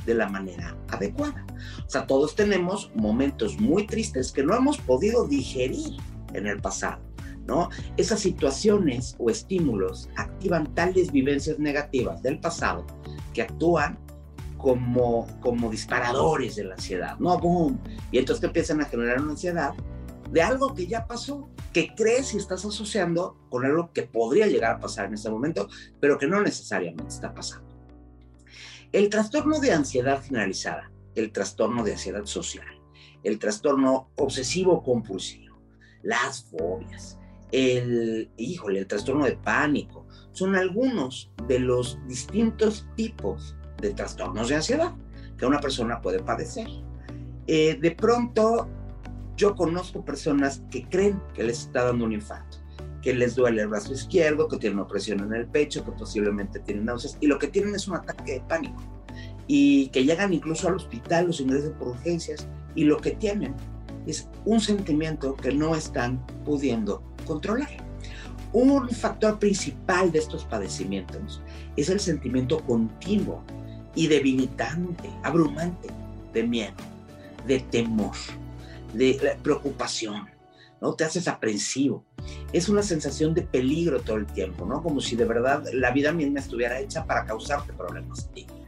de 0.05 0.15
la 0.15 0.27
manera 0.27 0.75
adecuada. 0.89 1.45
O 1.85 1.89
sea, 1.89 2.07
todos 2.07 2.35
tenemos 2.35 2.91
momentos 2.95 3.59
muy 3.59 3.85
tristes 3.85 4.31
que 4.31 4.43
no 4.43 4.55
hemos 4.55 4.77
podido 4.79 5.27
digerir 5.27 5.97
en 6.33 6.47
el 6.47 6.59
pasado 6.59 7.10
¿no? 7.45 7.69
Esas 7.97 8.19
situaciones 8.19 9.15
o 9.19 9.29
estímulos 9.29 10.09
activan 10.15 10.73
tales 10.73 11.11
vivencias 11.11 11.59
negativas 11.59 12.21
del 12.21 12.39
pasado 12.39 12.85
que 13.33 13.41
actúan 13.41 13.99
como, 14.57 15.27
como 15.39 15.71
disparadores 15.71 16.55
de 16.55 16.65
la 16.65 16.75
ansiedad, 16.75 17.17
¿no? 17.19 17.37
¡Boom! 17.39 17.79
Y 18.11 18.19
entonces 18.19 18.41
te 18.41 18.47
empiezan 18.47 18.81
a 18.81 18.85
generar 18.85 19.21
una 19.21 19.31
ansiedad 19.31 19.73
de 20.31 20.41
algo 20.41 20.73
que 20.73 20.87
ya 20.87 21.07
pasó, 21.07 21.49
que 21.73 21.93
crees 21.95 22.33
y 22.33 22.37
estás 22.37 22.63
asociando 22.63 23.37
con 23.49 23.65
algo 23.65 23.91
que 23.91 24.03
podría 24.03 24.47
llegar 24.47 24.75
a 24.75 24.79
pasar 24.79 25.07
en 25.07 25.15
este 25.15 25.29
momento, 25.29 25.67
pero 25.99 26.17
que 26.17 26.27
no 26.27 26.41
necesariamente 26.41 27.13
está 27.13 27.33
pasando. 27.33 27.67
El 28.91 29.09
trastorno 29.09 29.59
de 29.59 29.71
ansiedad 29.71 30.23
generalizada, 30.23 30.91
el 31.15 31.31
trastorno 31.31 31.83
de 31.83 31.93
ansiedad 31.93 32.25
social, 32.25 32.67
el 33.23 33.39
trastorno 33.39 34.09
obsesivo 34.15 34.83
compulsivo, 34.83 35.59
las 36.01 36.43
fobias, 36.43 37.17
el, 37.51 38.29
híjole, 38.37 38.79
el 38.79 38.87
trastorno 38.87 39.25
de 39.25 39.37
pánico, 39.37 40.05
son 40.31 40.55
algunos 40.55 41.31
de 41.47 41.59
los 41.59 41.99
distintos 42.07 42.87
tipos 42.95 43.55
de 43.81 43.93
trastornos 43.93 44.49
de 44.49 44.55
ansiedad 44.55 44.93
que 45.37 45.45
una 45.45 45.59
persona 45.59 46.01
puede 46.01 46.19
padecer. 46.19 46.67
Eh, 47.47 47.77
de 47.81 47.91
pronto, 47.91 48.69
yo 49.35 49.55
conozco 49.55 50.05
personas 50.05 50.61
que 50.69 50.87
creen 50.87 51.21
que 51.33 51.43
les 51.43 51.61
está 51.61 51.85
dando 51.85 52.05
un 52.05 52.13
infarto, 52.13 52.57
que 53.01 53.13
les 53.13 53.35
duele 53.35 53.63
el 53.63 53.67
brazo 53.67 53.93
izquierdo, 53.93 54.47
que 54.47 54.57
tienen 54.57 54.79
opresión 54.79 55.19
en 55.21 55.33
el 55.33 55.47
pecho, 55.47 55.83
que 55.83 55.91
posiblemente 55.91 56.59
tienen 56.59 56.85
náuseas, 56.85 57.17
y 57.19 57.27
lo 57.27 57.39
que 57.39 57.47
tienen 57.47 57.75
es 57.75 57.87
un 57.87 57.95
ataque 57.95 58.33
de 58.33 58.41
pánico, 58.41 58.81
y 59.47 59.87
que 59.87 60.05
llegan 60.05 60.31
incluso 60.31 60.67
al 60.67 60.75
hospital, 60.75 61.27
los 61.27 61.41
ingresan 61.41 61.73
por 61.73 61.89
urgencias, 61.89 62.47
y 62.75 62.83
lo 62.83 62.97
que 62.97 63.11
tienen 63.11 63.55
es 64.07 64.27
un 64.45 64.59
sentimiento 64.59 65.35
que 65.35 65.53
no 65.53 65.75
están 65.75 66.25
pudiendo 66.45 67.03
controlar. 67.25 67.69
Un 68.53 68.89
factor 68.89 69.39
principal 69.39 70.11
de 70.11 70.19
estos 70.19 70.43
padecimientos 70.43 71.41
es 71.77 71.89
el 71.89 71.99
sentimiento 71.99 72.59
continuo 72.59 73.43
y 73.95 74.07
debilitante, 74.07 75.09
abrumante 75.23 75.89
de 76.33 76.43
miedo, 76.43 76.73
de 77.47 77.59
temor, 77.59 78.15
de 78.93 79.37
preocupación, 79.41 80.27
¿no? 80.81 80.93
Te 80.93 81.05
haces 81.05 81.27
aprensivo. 81.27 82.03
Es 82.51 82.67
una 82.67 82.83
sensación 82.83 83.33
de 83.33 83.43
peligro 83.43 84.01
todo 84.01 84.17
el 84.17 84.25
tiempo, 84.25 84.65
¿no? 84.65 84.81
Como 84.83 84.99
si 84.99 85.15
de 85.15 85.25
verdad 85.25 85.63
la 85.73 85.91
vida 85.91 86.11
misma 86.11 86.39
estuviera 86.39 86.79
hecha 86.79 87.05
para 87.05 87.25
causarte 87.25 87.71
problemas 87.73 88.29
a. 88.33 88.60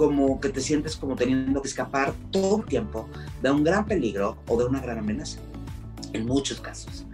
Como 0.00 0.40
que 0.40 0.48
te 0.48 0.62
sientes 0.62 0.96
como 0.96 1.14
teniendo 1.14 1.60
que 1.60 1.68
escapar 1.68 2.14
todo 2.30 2.60
el 2.60 2.64
tiempo 2.64 3.06
de 3.42 3.50
un 3.50 3.62
gran 3.62 3.84
peligro 3.84 4.38
o 4.48 4.56
de 4.56 4.64
una 4.64 4.80
gran 4.80 4.96
amenaza. 4.96 5.40
En 6.14 6.24
muchos 6.24 6.58
casos, 6.58 7.04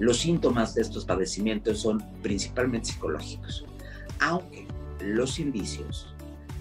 los 0.00 0.18
síntomas 0.18 0.74
de 0.74 0.82
estos 0.82 1.04
padecimientos 1.04 1.78
son 1.78 2.02
principalmente 2.20 2.88
psicológicos, 2.88 3.64
aunque 4.18 4.66
los 4.98 5.38
indicios 5.38 6.12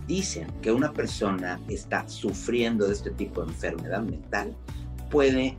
dicen 0.05 0.45
que 0.61 0.71
una 0.71 0.93
persona 0.93 1.59
está 1.67 2.07
sufriendo 2.07 2.85
de 2.85 2.93
este 2.93 3.09
tipo 3.09 3.43
de 3.43 3.51
enfermedad 3.51 4.03
mental, 4.03 4.55
puede 5.09 5.55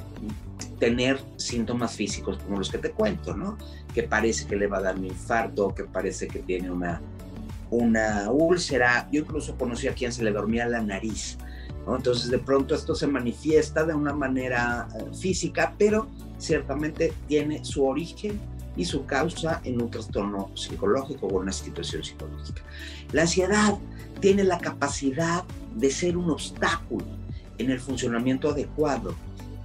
tener 0.79 1.19
síntomas 1.37 1.97
físicos 1.97 2.39
como 2.39 2.59
los 2.59 2.71
que 2.71 2.79
te 2.79 2.93
cuento, 2.93 3.37
¿no? 3.37 3.59
Que 3.93 4.05
parece 4.05 4.47
que 4.47 4.55
le 4.55 4.69
va 4.69 4.79
a 4.79 4.83
dar 4.83 4.97
un 4.97 5.07
infarto, 5.07 5.75
que 5.75 5.83
parece 5.83 6.29
que 6.29 6.39
tiene 6.39 6.71
una, 6.71 7.01
una 7.73 8.31
úlcera. 8.31 9.09
Yo 9.11 9.21
incluso 9.21 9.57
conocí 9.57 9.89
a 9.89 9.95
quien 9.95 10.13
se 10.13 10.23
le 10.23 10.31
dormía 10.31 10.69
la 10.69 10.83
nariz. 10.83 11.39
Entonces 11.89 12.31
de 12.31 12.39
pronto 12.39 12.75
esto 12.75 12.95
se 12.95 13.07
manifiesta 13.07 13.85
de 13.85 13.95
una 13.95 14.13
manera 14.13 14.89
eh, 14.95 15.15
física, 15.17 15.75
pero 15.79 16.07
ciertamente 16.39 17.13
tiene 17.27 17.65
su 17.65 17.85
origen 17.85 18.39
y 18.77 18.85
su 18.85 19.05
causa 19.05 19.61
en 19.65 19.83
un 19.83 19.91
trastorno 19.91 20.51
psicológico 20.55 21.27
o 21.27 21.41
una 21.41 21.53
situación 21.53 22.05
psicológica. 22.05 22.63
La 23.13 23.23
ansiedad 23.23 23.77
tiene 24.21 24.45
la 24.45 24.59
capacidad 24.59 25.45
de 25.75 25.91
ser 25.91 26.17
un 26.17 26.31
obstáculo 26.31 27.07
en 27.59 27.71
el 27.71 27.81
funcionamiento 27.81 28.51
adecuado 28.51 29.15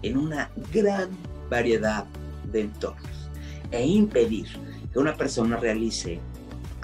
en 0.02 0.18
una 0.18 0.50
gran 0.74 1.10
variedad 1.50 2.06
de 2.52 2.62
entornos 2.62 3.30
e 3.72 3.86
impedir 3.86 4.48
que 4.92 5.00
una 5.00 5.16
persona 5.16 5.58
realice 5.58 6.20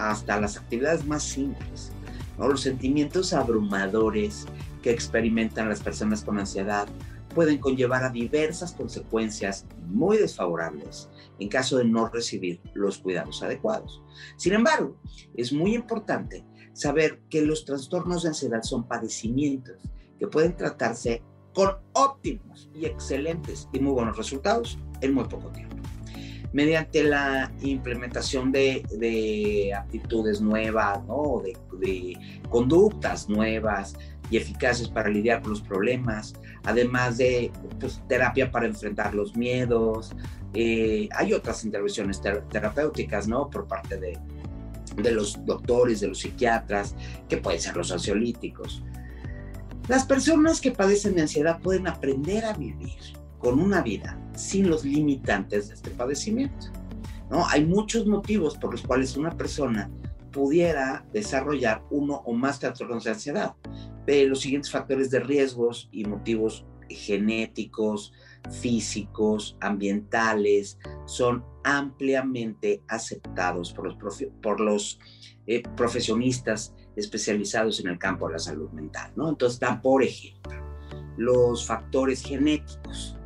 hasta 0.10 0.39
las 0.39 0.57
actividades 0.57 1.05
más 1.05 1.24
simples. 1.24 1.91
Los 2.38 2.62
sentimientos 2.62 3.33
abrumadores 3.33 4.45
que 4.81 4.91
experimentan 4.91 5.69
las 5.69 5.81
personas 5.81 6.24
con 6.24 6.39
ansiedad 6.39 6.88
pueden 7.33 7.57
conllevar 7.57 8.03
a 8.03 8.10
diversas 8.10 8.74
consecuencias 8.74 9.65
muy 9.88 10.17
desfavorables 10.17 11.10
en 11.39 11.50
caso 11.50 11.77
de 11.77 11.86
no 11.86 12.07
recibir 12.10 12.62
los 12.74 13.00
cuidados 13.00 13.41
adecuados. 13.41 14.01
Sin 14.38 14.53
embargo, 14.53 14.98
es 15.36 15.51
muy 15.51 15.74
importante 15.74 16.45
saber 16.74 17.22
que 17.29 17.41
los 17.41 17.65
trastornos 17.65 18.24
de 18.24 18.29
ansiedad 18.29 18.62
son 18.63 18.88
padecimientos 18.88 19.77
que 20.19 20.27
pueden 20.27 20.55
tratarse 20.55 21.24
con 21.53 21.77
óptimos 21.93 22.69
y 22.74 22.86
excelentes 22.86 23.67
y 23.74 23.79
muy 23.79 23.93
buenos 23.93 24.17
resultados 24.17 24.77
en 25.01 25.13
muy 25.13 25.25
poco 25.25 25.50
tiempo. 25.50 25.73
Mediante 26.53 27.03
la 27.03 27.51
implementación 27.62 28.51
de, 28.51 28.86
de 28.98 29.74
actitudes 29.75 30.39
nuevas, 30.39 31.03
¿no? 31.05 31.41
de, 31.79 32.17
conductas 32.50 33.27
nuevas, 33.27 33.95
y 34.29 34.38
eficaces 34.38 34.88
para 34.88 35.10
lidiar 35.10 35.41
con 35.41 35.51
los 35.51 35.62
problemas, 35.62 36.33
además 36.63 37.17
de 37.17 37.51
pues, 37.79 38.01
terapia 38.07 38.51
para 38.51 38.65
enfrentar 38.65 39.13
los 39.13 39.36
miedos. 39.36 40.15
Eh, 40.53 41.10
hay 41.15 41.33
otras 41.33 41.63
intervenciones 41.65 42.22
terapéuticas, 42.50 43.27
¿no? 43.27 43.50
Por 43.50 43.67
parte 43.67 44.00
de, 44.00 44.17
de 44.95 45.12
los 45.12 45.45
doctores, 45.45 46.00
de 46.00 46.07
los 46.07 46.19
psiquiatras, 46.19 46.95
que 47.27 47.38
pueden 47.38 47.60
ser 47.60 47.75
los 47.75 47.91
ansiolíticos. 47.91 48.83
Las 49.88 50.05
personas 50.05 50.62
que 50.62 50.72
padecen 50.72 51.15
de 51.15 51.24
ansiedad 51.24 51.60
pueden 51.60 51.88
aprender 51.88 52.45
a 52.45 52.53
vivir 52.53 52.98
con 53.43 53.59
una 53.59 53.81
vida 53.81 54.17
sin 54.35 54.69
los 54.69 54.85
limitantes 54.85 55.67
de 55.67 55.75
este 55.75 55.91
padecimiento. 55.91 56.67
¿no? 57.29 57.45
Hay 57.50 57.65
muchos 57.65 58.07
motivos 58.07 58.57
por 58.57 58.71
los 58.71 58.81
cuales 58.81 59.17
una 59.17 59.31
persona 59.31 59.91
pudiera 60.31 61.05
desarrollar 61.12 61.83
uno 61.91 62.23
o 62.25 62.33
más 62.33 62.59
trastornos 62.59 63.03
de 63.03 63.12
ansiedad. 63.12 63.53
Eh, 64.07 64.25
los 64.25 64.39
siguientes 64.39 64.71
factores 64.71 65.12
de 65.12 65.19
riesgos 65.19 65.89
y 65.91 66.05
motivos 66.05 66.65
genéticos, 66.89 68.13
físicos, 68.50 69.57
ambientales, 69.59 70.79
son 71.05 71.43
ampliamente 71.65 72.81
aceptados 72.88 73.73
por 73.73 73.88
los, 73.88 74.25
por 74.41 74.59
los 74.59 75.00
eh, 75.47 75.63
profesionistas 75.75 76.73
especializados 76.95 77.79
en 77.81 77.88
el 77.88 78.00
campo 78.00 78.27
de 78.27 78.33
la 78.33 78.39
salud 78.39 78.69
mental, 78.71 79.12
¿no? 79.15 79.29
Entonces 79.29 79.59
dan, 79.59 79.81
por 79.81 80.03
ejemplo, 80.03 80.53
los 81.17 81.65
factores 81.65 82.23
genéticos. 82.23 83.17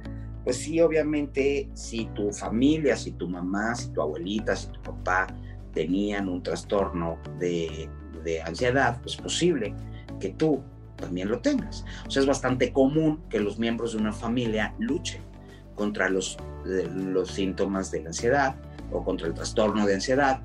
Pues 0.48 0.60
sí, 0.60 0.80
obviamente, 0.80 1.68
si 1.74 2.06
tu 2.16 2.32
familia, 2.32 2.96
si 2.96 3.12
tu 3.12 3.28
mamá, 3.28 3.76
si 3.76 3.90
tu 3.90 4.02
abuelita, 4.02 4.56
si 4.56 4.68
tu 4.68 4.82
papá 4.82 5.28
tenían 5.74 6.30
un 6.30 6.42
trastorno 6.42 7.18
de, 7.38 7.90
ansiedad, 8.46 8.98
pues 9.02 9.18
posible 9.18 9.74
que 10.22 10.30
tú 10.30 10.64
también 10.96 11.28
lo 11.28 11.40
tengas. 11.40 11.84
O 12.08 12.12
sea, 12.12 12.22
es 12.22 12.26
bastante 12.26 12.72
común 12.72 13.20
que 13.30 13.42
los 13.42 13.60
miembros 13.60 13.92
de 13.92 13.98
una 13.98 14.14
familia 14.14 14.74
luchen 14.80 15.22
contra 15.76 16.08
los, 16.08 16.38
síntomas 17.26 17.92
de 17.92 18.04
la 18.04 18.08
ansiedad 18.08 18.56
o 18.94 19.04
contra 19.04 19.28
el 19.28 19.34
trastorno 19.34 19.86
de 19.86 19.96
ansiedad. 19.96 20.40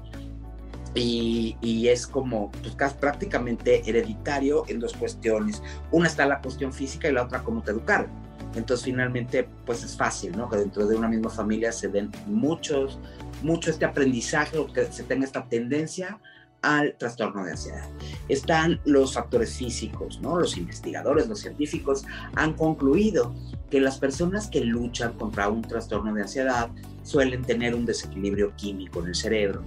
Y, 0.96 1.56
y 1.60 1.86
es 1.86 2.08
como 2.08 2.50
pues, 2.50 2.74
prácticamente 2.94 3.88
hereditario 3.88 4.64
en 4.66 4.80
dos 4.80 4.94
cuestiones. 4.94 5.62
Una 5.92 6.08
está 6.08 6.26
la 6.26 6.40
cuestión 6.40 6.72
física 6.72 7.08
y 7.08 7.12
la 7.12 7.22
otra 7.22 7.44
cómo 7.44 7.62
te 7.62 7.70
educaron. 7.70 8.31
Entonces 8.54 8.84
finalmente 8.84 9.48
pues 9.64 9.82
es 9.82 9.96
fácil, 9.96 10.36
¿no? 10.36 10.48
Que 10.48 10.58
dentro 10.58 10.86
de 10.86 10.96
una 10.96 11.08
misma 11.08 11.30
familia 11.30 11.72
se 11.72 11.88
den 11.88 12.10
muchos, 12.26 12.98
mucho 13.42 13.70
este 13.70 13.84
aprendizaje 13.84 14.58
o 14.58 14.66
que 14.72 14.86
se 14.86 15.04
tenga 15.04 15.24
esta 15.24 15.48
tendencia 15.48 16.18
al 16.62 16.94
trastorno 16.96 17.44
de 17.44 17.52
ansiedad. 17.52 17.88
Están 18.28 18.80
los 18.84 19.14
factores 19.14 19.56
físicos, 19.56 20.20
¿no? 20.20 20.38
Los 20.38 20.56
investigadores, 20.56 21.28
los 21.28 21.40
científicos 21.40 22.04
han 22.36 22.54
concluido 22.54 23.34
que 23.68 23.80
las 23.80 23.98
personas 23.98 24.48
que 24.48 24.60
luchan 24.60 25.14
contra 25.14 25.48
un 25.48 25.62
trastorno 25.62 26.14
de 26.14 26.22
ansiedad 26.22 26.70
suelen 27.02 27.42
tener 27.42 27.74
un 27.74 27.84
desequilibrio 27.84 28.54
químico 28.56 29.00
en 29.00 29.08
el 29.08 29.14
cerebro. 29.14 29.62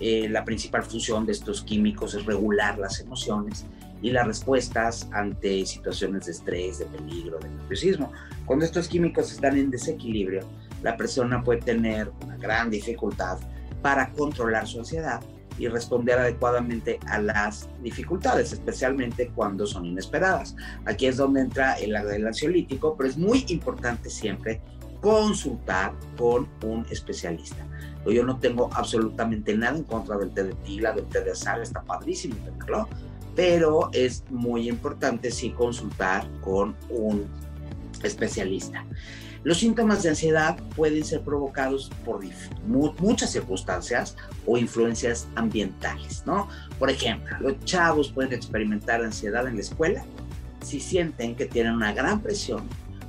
Eh, 0.00 0.28
la 0.30 0.44
principal 0.46 0.82
función 0.82 1.26
de 1.26 1.32
estos 1.32 1.62
químicos 1.62 2.14
es 2.14 2.24
regular 2.24 2.78
las 2.78 3.00
emociones 3.00 3.66
y 4.02 4.10
las 4.10 4.26
respuestas 4.26 5.08
ante 5.12 5.64
situaciones 5.66 6.26
de 6.26 6.32
estrés, 6.32 6.78
de 6.78 6.86
peligro, 6.86 7.38
de 7.38 7.50
nerviosismo. 7.50 8.12
Cuando 8.46 8.64
estos 8.64 8.88
químicos 8.88 9.32
están 9.32 9.56
en 9.56 9.70
desequilibrio, 9.70 10.40
la 10.82 10.96
persona 10.96 11.42
puede 11.42 11.60
tener 11.60 12.10
una 12.24 12.36
gran 12.36 12.70
dificultad 12.70 13.38
para 13.82 14.10
controlar 14.12 14.66
su 14.66 14.78
ansiedad 14.78 15.20
y 15.58 15.68
responder 15.68 16.18
adecuadamente 16.18 16.98
a 17.06 17.20
las 17.20 17.68
dificultades, 17.82 18.52
especialmente 18.52 19.30
cuando 19.34 19.66
son 19.66 19.84
inesperadas. 19.84 20.56
Aquí 20.86 21.06
es 21.06 21.18
donde 21.18 21.42
entra 21.42 21.74
el, 21.74 21.94
el 21.94 22.26
ansiolítico, 22.26 22.96
pero 22.96 23.10
es 23.10 23.18
muy 23.18 23.44
importante 23.48 24.08
siempre 24.08 24.60
consultar 25.02 25.92
con 26.16 26.48
un 26.64 26.86
especialista. 26.90 27.66
Yo 28.06 28.24
no 28.24 28.38
tengo 28.38 28.70
absolutamente 28.72 29.54
nada 29.54 29.76
en 29.76 29.84
contra 29.84 30.16
del 30.16 30.30
té 30.30 30.44
de 30.44 30.54
tila, 30.54 30.92
del 30.92 31.04
té 31.06 31.22
de 31.22 31.34
sal, 31.34 31.60
está 31.60 31.82
padrísimo 31.82 32.34
tenerlo, 32.36 32.88
pero 33.34 33.90
es 33.92 34.24
muy 34.30 34.68
importante 34.68 35.30
sí 35.30 35.50
consultar 35.50 36.26
con 36.40 36.76
un 36.88 37.26
especialista. 38.02 38.84
Los 39.42 39.58
síntomas 39.58 40.02
de 40.02 40.10
ansiedad 40.10 40.58
pueden 40.76 41.02
ser 41.02 41.22
provocados 41.22 41.90
por 42.04 42.20
muchas 42.66 43.30
circunstancias 43.30 44.14
o 44.46 44.58
influencias 44.58 45.28
ambientales, 45.34 46.24
¿no? 46.26 46.48
Por 46.78 46.90
ejemplo, 46.90 47.38
los 47.40 47.58
chavos 47.64 48.12
pueden 48.12 48.34
experimentar 48.34 49.02
ansiedad 49.02 49.46
en 49.46 49.54
la 49.54 49.62
escuela 49.62 50.04
si 50.62 50.78
sienten 50.78 51.34
que 51.34 51.46
tienen 51.46 51.72
una 51.72 51.94
gran 51.94 52.20
presión 52.20 52.64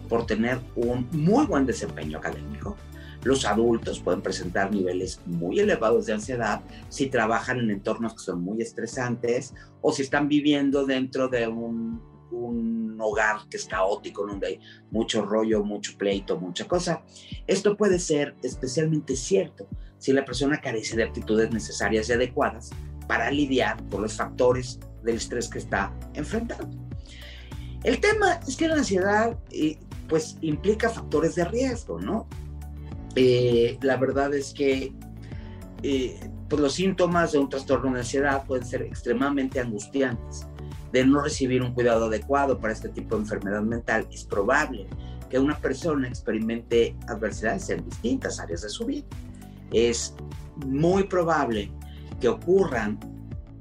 por 0.08 0.26
tener 0.26 0.60
un 0.76 1.08
muy 1.12 1.46
buen 1.46 1.66
desempeño 1.66 2.20
académico. 2.20 2.78
Los 3.24 3.46
adultos 3.46 4.00
pueden 4.00 4.22
presentar 4.22 4.72
niveles 4.72 5.22
muy 5.26 5.60
elevados 5.60 6.06
de 6.06 6.14
ansiedad 6.14 6.62
si 6.90 7.08
trabajan 7.08 7.60
en 7.60 7.70
entornos 7.70 8.14
que 8.14 8.20
son 8.20 8.42
muy 8.42 8.62
estresantes 8.62 9.54
o 9.82 9.92
si 9.92 10.02
están 10.02 10.28
viviendo 10.28 10.86
dentro 10.86 11.28
de 11.28 11.48
un 11.48 12.02
un 12.32 12.98
hogar 13.00 13.48
que 13.50 13.58
es 13.58 13.66
caótico, 13.66 14.26
donde 14.26 14.48
hay 14.48 14.60
mucho 14.90 15.26
rollo, 15.26 15.64
mucho 15.64 15.98
pleito, 15.98 16.40
mucha 16.40 16.68
cosa. 16.68 17.04
Esto 17.48 17.78
puede 17.78 18.00
ser 18.00 18.36
especialmente 18.42 19.16
cierto 19.16 19.68
si 19.98 20.14
la 20.14 20.26
persona 20.26 20.60
carece 20.62 20.96
de 20.96 21.04
actitudes 21.04 21.52
necesarias 21.52 22.10
y 22.10 22.14
adecuadas 22.14 22.72
para 23.08 23.30
lidiar 23.30 23.78
con 23.90 24.02
los 24.02 24.14
factores 24.14 24.80
del 25.04 25.18
estrés 25.18 25.50
que 25.50 25.60
está 25.60 25.94
enfrentando. 26.14 26.78
El 27.84 28.00
tema 28.00 28.40
es 28.48 28.56
que 28.56 28.68
la 28.68 28.76
ansiedad 28.76 29.38
eh, 29.52 29.80
pues 30.08 30.38
implica 30.42 30.90
factores 30.90 31.36
de 31.36 31.46
riesgo, 31.46 32.00
¿no? 32.00 32.28
Eh, 33.16 33.78
la 33.82 33.98
verdad 33.98 34.34
es 34.34 34.54
que 34.54 34.94
eh, 35.84 36.20
pues 36.48 36.62
los 36.62 36.74
síntomas 36.74 37.32
de 37.32 37.40
un 37.40 37.50
trastorno 37.50 37.94
de 37.94 38.00
ansiedad 38.00 38.46
pueden 38.46 38.66
ser 38.66 38.84
extremadamente 38.84 39.60
angustiantes 39.60 40.48
de 40.92 41.06
no 41.06 41.22
recibir 41.22 41.62
un 41.62 41.74
cuidado 41.74 42.06
adecuado 42.06 42.60
para 42.60 42.74
este 42.74 42.90
tipo 42.90 43.16
de 43.16 43.22
enfermedad 43.22 43.62
mental, 43.62 44.08
es 44.12 44.26
probable 44.26 44.88
que 45.30 45.40
una 45.40 45.58
persona 45.58 46.08
experimente 46.08 46.96
adversidades 47.08 47.70
en 47.70 47.86
distintas 47.86 48.40
áreas 48.40 48.62
de 48.64 48.70
su 48.70 48.86
vida. 48.86 49.06
Es 49.72 50.14
muy 50.66 51.06
probable 51.06 51.72
que 52.20 52.28
ocurran 52.28 53.00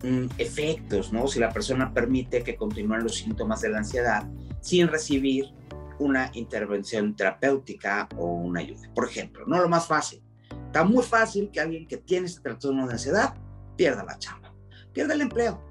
mm, 0.02 0.26
efectos, 0.38 1.12
¿no? 1.12 1.28
Si 1.28 1.38
la 1.38 1.50
persona 1.50 1.94
permite 1.94 2.42
que 2.42 2.56
continúen 2.56 3.04
los 3.04 3.14
síntomas 3.14 3.60
de 3.60 3.68
la 3.68 3.78
ansiedad 3.78 4.28
sin 4.60 4.88
recibir 4.88 5.52
una 6.00 6.30
intervención 6.34 7.14
terapéutica 7.14 8.08
o 8.16 8.26
una 8.26 8.60
ayuda. 8.60 8.90
Por 8.94 9.08
ejemplo, 9.08 9.44
no 9.46 9.60
lo 9.60 9.68
más 9.68 9.86
fácil. 9.86 10.22
Está 10.66 10.84
muy 10.84 11.04
fácil 11.04 11.50
que 11.52 11.60
alguien 11.60 11.86
que 11.86 11.98
tiene 11.98 12.26
este 12.26 12.40
trastorno 12.40 12.86
de 12.86 12.94
ansiedad 12.94 13.34
pierda 13.76 14.04
la 14.04 14.18
chamba, 14.18 14.52
pierda 14.92 15.14
el 15.14 15.20
empleo, 15.22 15.70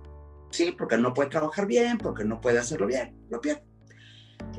Sí, 0.51 0.74
porque 0.77 0.98
no 0.98 1.13
puede 1.13 1.29
trabajar 1.29 1.67
bien, 1.67 1.98
porque 1.98 2.24
no 2.24 2.41
puede 2.41 2.59
hacerlo 2.59 2.88
bien, 2.88 3.15
lo 3.29 3.39
pierde. 3.39 3.63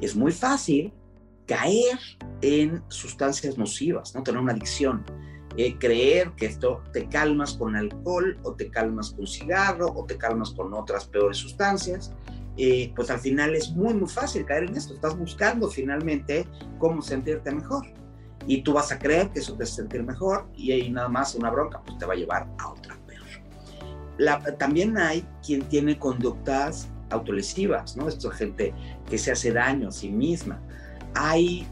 Es 0.01 0.15
muy 0.15 0.33
fácil 0.33 0.93
caer 1.47 1.99
en 2.43 2.83
sustancias 2.89 3.59
nocivas, 3.59 4.15
no 4.15 4.23
tener 4.23 4.41
una 4.41 4.53
adicción, 4.53 5.05
eh, 5.57 5.77
creer 5.79 6.33
que 6.37 6.47
esto 6.47 6.83
te 6.93 7.09
calmas 7.09 7.55
con 7.55 7.75
alcohol 7.75 8.39
o 8.45 8.55
te 8.55 8.71
calmas 8.71 9.11
con 9.11 9.27
cigarro 9.27 9.89
o 9.89 10.05
te 10.07 10.17
calmas 10.17 10.51
con 10.53 10.73
otras 10.75 11.07
peores 11.07 11.39
sustancias. 11.39 12.13
Eh, 12.63 12.93
pues 12.95 13.11
al 13.11 13.19
final 13.19 13.55
es 13.55 13.71
muy, 13.71 13.95
muy 13.95 14.09
fácil 14.09 14.45
caer 14.45 14.65
en 14.65 14.77
esto. 14.77 14.93
Estás 14.93 15.17
buscando 15.17 15.69
finalmente 15.69 16.47
cómo 16.79 17.01
sentirte 17.01 17.51
mejor. 17.51 17.87
Y 18.47 18.63
tú 18.63 18.75
vas 18.75 18.93
a 18.93 18.99
creer 18.99 19.31
que 19.31 19.41
eso 19.41 19.55
te 19.55 19.65
hace 19.65 19.77
sentir 19.77 20.03
mejor 20.03 20.47
y 20.55 20.73
ahí 20.73 20.91
nada 20.91 21.09
más 21.09 21.35
una 21.35 21.51
bronca, 21.51 21.81
pues 21.85 21.97
te 21.99 22.05
va 22.07 22.15
a 22.15 22.17
llevar 22.17 22.49
a 22.59 22.69
otra 22.69 23.01
también 24.59 24.99
hay 24.99 25.27
quien 25.45 25.63
tiene 25.63 25.99
conductas 25.99 26.89
autolesivas, 27.11 27.97
¿no? 27.97 28.09
Esto 28.09 28.31
es 28.31 28.39
gente 28.39 28.75
que 29.09 29.19
se 29.19 29.33
hace 29.33 29.53
daño 29.53 29.89
a 29.89 29.93
sí 29.93 30.11
misma. 30.11 30.61
Hay, 31.15 31.67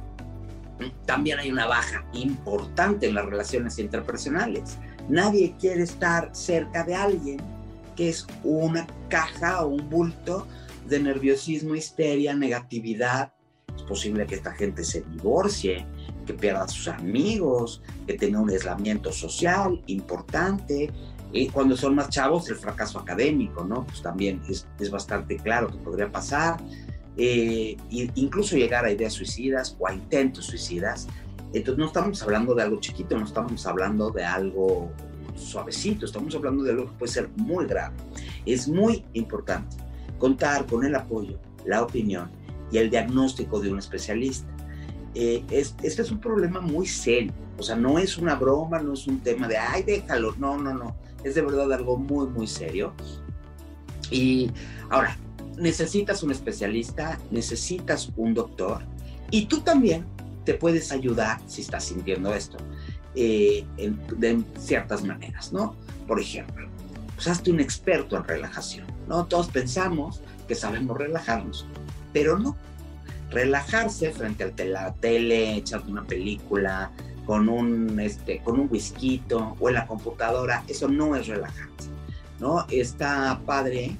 también 1.06 1.38
hay 1.38 1.52
una 1.52 1.66
baja 1.66 2.04
importante 2.12 3.06
en 3.08 3.14
las 3.14 3.26
relaciones 3.26 3.78
interpersonales. 3.78 4.78
Nadie 5.08 5.54
quiere 5.60 5.82
estar 5.82 6.30
cerca 6.32 6.84
de 6.84 6.94
alguien 6.94 7.38
que 7.96 8.08
es 8.08 8.26
una 8.44 8.86
caja 9.08 9.64
o 9.64 9.68
un 9.68 9.88
bulto 9.88 10.46
de 10.88 11.00
nerviosismo, 11.00 11.74
histeria, 11.74 12.34
negatividad. 12.34 13.32
Es 13.76 13.82
posible 13.82 14.26
que 14.26 14.36
esta 14.36 14.52
gente 14.52 14.82
se 14.84 15.02
divorcie, 15.02 15.86
que 16.26 16.34
pierda 16.34 16.64
a 16.64 16.68
sus 16.68 16.88
amigos, 16.88 17.82
que 18.06 18.14
tenga 18.14 18.40
un 18.40 18.50
aislamiento 18.50 19.12
social 19.12 19.82
importante, 19.86 20.90
y 21.32 21.48
cuando 21.48 21.76
son 21.76 21.94
más 21.94 22.08
chavos, 22.08 22.48
el 22.48 22.56
fracaso 22.56 22.98
académico, 22.98 23.64
¿no? 23.64 23.84
Pues 23.84 24.00
también 24.00 24.40
es, 24.48 24.66
bastante 24.90 25.36
claro 25.36 25.68
que 25.68 25.76
podría 25.76 26.10
pasar. 26.10 26.56
Eh, 27.16 27.76
incluso 27.90 28.56
llegar 28.56 28.84
a 28.84 28.92
ideas 28.92 29.12
suicidas 29.12 29.76
o 29.78 29.86
a 29.88 29.94
intentos 29.94 30.46
suicidas. 30.46 31.06
Entonces 31.52 31.78
no 31.78 31.86
estamos 31.86 32.22
hablando 32.22 32.54
de 32.54 32.62
algo 32.62 32.80
chiquito, 32.80 33.18
no 33.18 33.24
estamos 33.24 33.66
hablando 33.66 34.10
de 34.10 34.24
algo 34.24 34.90
suavecito, 35.34 36.06
estamos 36.06 36.34
hablando 36.34 36.62
de 36.62 36.70
algo 36.70 36.86
que 36.86 36.92
puede 36.92 37.12
ser 37.12 37.28
muy 37.36 37.66
grave. 37.66 37.94
Es 38.46 38.68
muy 38.68 39.04
importante 39.12 39.87
contar 40.18 40.66
con 40.66 40.84
el 40.84 40.94
apoyo, 40.94 41.38
la 41.64 41.82
opinión 41.82 42.30
y 42.70 42.78
el 42.78 42.90
diagnóstico 42.90 43.60
de 43.60 43.72
un 43.72 43.78
especialista. 43.78 44.48
Eh, 45.14 45.42
este 45.50 46.02
es 46.02 46.10
un 46.10 46.20
problema 46.20 46.60
muy 46.60 46.86
serio, 46.86 47.32
o 47.58 47.62
sea, 47.62 47.76
no 47.76 47.98
es 47.98 48.18
una 48.18 48.34
broma, 48.34 48.78
no 48.80 48.92
es 48.92 49.06
un 49.06 49.20
tema 49.20 49.48
de, 49.48 49.56
ay, 49.56 49.82
déjalo, 49.82 50.34
no, 50.38 50.58
no, 50.58 50.74
no 50.74 50.94
es 51.24 51.34
de 51.34 51.42
verdad 51.42 51.72
algo 51.72 51.96
muy, 51.96 52.26
muy 52.28 52.46
serio. 52.46 52.92
Y 54.10 54.50
ahora, 54.90 55.16
necesitas 55.56 56.22
un 56.22 56.30
especialista, 56.30 57.18
necesitas 57.30 58.10
un 58.16 58.34
doctor 58.34 58.82
y 59.30 59.46
tú 59.46 59.60
también 59.60 60.04
te 60.44 60.54
puedes 60.54 60.92
ayudar 60.92 61.40
si 61.46 61.60
estás 61.60 61.84
sintiendo 61.84 62.32
esto 62.32 62.56
eh, 63.14 63.66
en, 63.76 64.00
de 64.16 64.42
ciertas 64.58 65.04
maneras, 65.04 65.52
¿no? 65.52 65.74
Por 66.06 66.20
ejemplo, 66.20 66.68
pues 67.18 67.26
hazte 67.26 67.50
un 67.50 67.58
experto 67.58 68.16
en 68.16 68.22
relajación, 68.22 68.86
¿no? 69.08 69.26
Todos 69.26 69.48
pensamos 69.48 70.22
que 70.46 70.54
sabemos 70.54 70.96
relajarnos, 70.96 71.66
pero 72.12 72.38
no. 72.38 72.56
Relajarse 73.30 74.12
frente 74.12 74.44
a 74.44 74.64
la 74.64 74.94
tele, 74.94 75.56
echarte 75.56 75.90
una 75.90 76.06
película, 76.06 76.92
con 77.26 77.48
un, 77.48 77.98
este, 77.98 78.38
con 78.38 78.60
un 78.60 78.68
whisky 78.70 79.20
o 79.32 79.68
en 79.68 79.74
la 79.74 79.88
computadora, 79.88 80.62
eso 80.68 80.86
no 80.86 81.16
es 81.16 81.26
relajante, 81.26 81.86
¿no? 82.38 82.64
Está 82.70 83.42
padre 83.44 83.96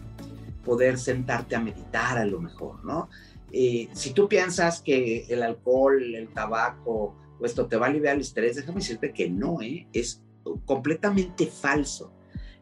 poder 0.65 0.97
sentarte 0.97 1.57
a 1.57 1.61
meditar 1.61 2.19
a 2.19 2.25
lo 2.25 2.41
mejor, 2.41 2.85
¿no? 2.85 3.09
Eh, 3.51 3.89
si 3.95 4.13
tú 4.13 4.29
piensas 4.29 4.81
que 4.81 5.27
el 5.29 5.43
alcohol, 5.43 6.15
el 6.15 6.29
tabaco 6.29 7.17
o 7.41 7.45
esto 7.45 7.67
te 7.67 7.77
va 7.77 7.87
a 7.87 7.89
aliviar 7.89 8.15
el 8.15 8.21
estrés, 8.21 8.55
déjame 8.55 8.79
decirte 8.79 9.13
que 9.13 9.29
no, 9.29 9.61
¿eh? 9.61 9.89
es 9.93 10.23
completamente 10.65 11.49
falso. 11.49 12.13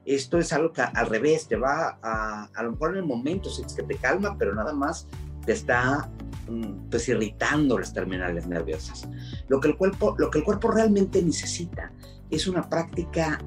Esto 0.07 0.39
es 0.39 0.53
algo 0.53 0.73
que 0.73 0.83
al 0.83 1.07
revés 1.09 1.49
te 1.49 1.57
va 1.57 1.99
a, 2.01 2.49
a 2.55 2.63
lo 2.63 2.73
mejor 2.73 2.93
en 2.93 2.99
el 2.99 3.05
momento 3.05 3.51
sientes 3.51 3.77
que 3.77 3.83
te 3.83 3.97
calma, 3.97 4.37
pero 4.39 4.55
nada 4.55 4.73
más 4.73 5.09
te 5.45 5.53
está 5.53 6.09
mm, 6.49 6.89
pues 6.91 7.09
irritando 7.09 7.79
las 7.79 7.93
terminales 7.93 8.47
nerviosas. 8.47 9.09
Lo 9.49 9.61
que 9.61 9.69
el 9.69 9.77
cuerpo, 9.77 10.15
lo 10.19 10.31
que 10.31 10.39
el 10.39 10.45
cuerpo 10.45 10.71
realmente 10.71 11.23
necesita 11.23 11.93
es 12.31 12.47
una 12.47 12.69
práctica 12.69 13.41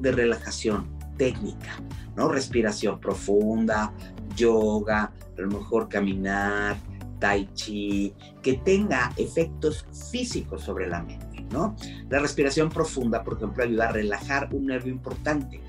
de 0.00 0.12
relajación 0.12 0.88
técnica, 1.16 1.80
¿no? 2.16 2.28
Respiración 2.28 3.00
profunda, 3.00 3.92
yoga, 4.36 5.12
a 5.36 5.40
lo 5.40 5.48
mejor 5.48 5.88
caminar, 5.88 6.76
tai 7.18 7.48
chi, 7.54 8.14
que 8.42 8.54
tenga 8.54 9.12
efectos 9.16 9.86
físicos 10.10 10.62
sobre 10.62 10.88
la 10.88 11.02
mente, 11.02 11.46
¿no? 11.50 11.76
La 12.08 12.18
respiración 12.18 12.68
profunda, 12.68 13.22
por 13.22 13.36
ejemplo, 13.36 13.62
ayuda 13.62 13.88
a 13.88 13.92
relajar 13.92 14.48
un 14.52 14.66
nervio 14.66 14.92
importante 14.92 15.60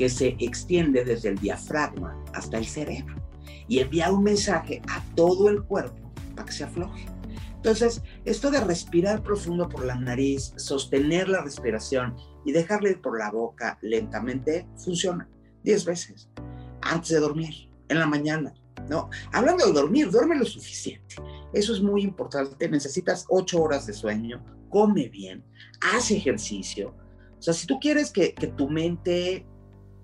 que 0.00 0.08
se 0.08 0.34
extiende 0.38 1.04
desde 1.04 1.28
el 1.28 1.36
diafragma 1.36 2.24
hasta 2.32 2.56
el 2.56 2.64
cerebro 2.64 3.16
y 3.68 3.80
envía 3.80 4.10
un 4.10 4.24
mensaje 4.24 4.80
a 4.88 5.04
todo 5.14 5.50
el 5.50 5.62
cuerpo 5.62 6.10
para 6.34 6.46
que 6.46 6.54
se 6.54 6.64
afloje. 6.64 7.04
Entonces, 7.56 8.00
esto 8.24 8.50
de 8.50 8.60
respirar 8.60 9.22
profundo 9.22 9.68
por 9.68 9.84
la 9.84 9.96
nariz, 9.96 10.54
sostener 10.56 11.28
la 11.28 11.42
respiración 11.42 12.16
y 12.46 12.52
dejarle 12.52 12.92
ir 12.92 13.02
por 13.02 13.18
la 13.18 13.30
boca 13.30 13.78
lentamente, 13.82 14.66
funciona 14.78 15.28
10 15.64 15.84
veces 15.84 16.30
antes 16.80 17.10
de 17.10 17.20
dormir, 17.20 17.68
en 17.90 17.98
la 17.98 18.06
mañana. 18.06 18.54
¿no? 18.88 19.10
Hablando 19.34 19.66
de 19.66 19.74
dormir, 19.74 20.10
duerme 20.10 20.38
lo 20.38 20.46
suficiente. 20.46 21.16
Eso 21.52 21.74
es 21.74 21.82
muy 21.82 22.04
importante. 22.04 22.70
Necesitas 22.70 23.26
8 23.28 23.62
horas 23.62 23.86
de 23.86 23.92
sueño, 23.92 24.42
come 24.70 25.10
bien, 25.10 25.44
haz 25.92 26.10
ejercicio. 26.10 26.94
O 27.38 27.42
sea, 27.42 27.52
si 27.52 27.66
tú 27.66 27.78
quieres 27.78 28.10
que, 28.10 28.32
que 28.32 28.46
tu 28.46 28.70
mente 28.70 29.46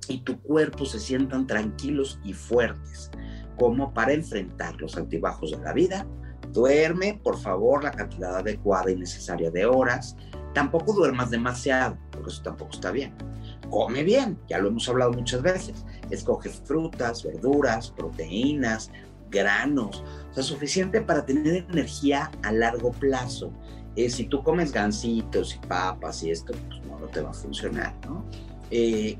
y 0.08 0.18
tu 0.18 0.40
cuerpo 0.40 0.84
se 0.84 1.00
sientan 1.00 1.46
tranquilos 1.46 2.20
y 2.24 2.32
fuertes, 2.32 3.10
como 3.56 3.92
para 3.92 4.12
enfrentar 4.12 4.80
los 4.80 4.96
altibajos 4.96 5.52
de 5.52 5.58
la 5.58 5.72
vida, 5.72 6.06
Duerme, 6.52 7.20
por 7.22 7.38
favor, 7.38 7.84
la 7.84 7.90
cantidad 7.90 8.36
adecuada 8.36 8.90
y 8.90 8.96
necesaria 8.96 9.50
de 9.50 9.66
horas. 9.66 10.16
Tampoco 10.54 10.94
duermas 10.94 11.30
demasiado, 11.30 11.98
porque 12.10 12.30
eso 12.30 12.42
tampoco 12.42 12.70
está 12.72 12.90
bien. 12.90 13.14
Come 13.70 14.04
bien, 14.04 14.38
ya 14.48 14.58
lo 14.58 14.68
hemos 14.68 14.88
hablado 14.88 15.12
muchas 15.12 15.42
veces. 15.42 15.84
Escoge 16.10 16.48
frutas, 16.48 17.24
verduras, 17.24 17.90
proteínas, 17.90 18.90
granos, 19.30 20.02
o 20.30 20.34
sea, 20.34 20.42
suficiente 20.42 21.00
para 21.00 21.26
tener 21.26 21.66
energía 21.68 22.30
a 22.42 22.52
largo 22.52 22.92
plazo. 22.92 23.52
Eh, 23.96 24.08
si 24.08 24.24
tú 24.24 24.42
comes 24.42 24.72
gansitos 24.72 25.56
y 25.56 25.66
papas 25.66 26.22
y 26.22 26.30
esto, 26.30 26.54
pues 26.68 26.86
no, 26.86 26.98
no 26.98 27.06
te 27.06 27.20
va 27.20 27.30
a 27.30 27.34
funcionar, 27.34 27.94
¿no? 28.06 28.24
Eh, 28.70 29.18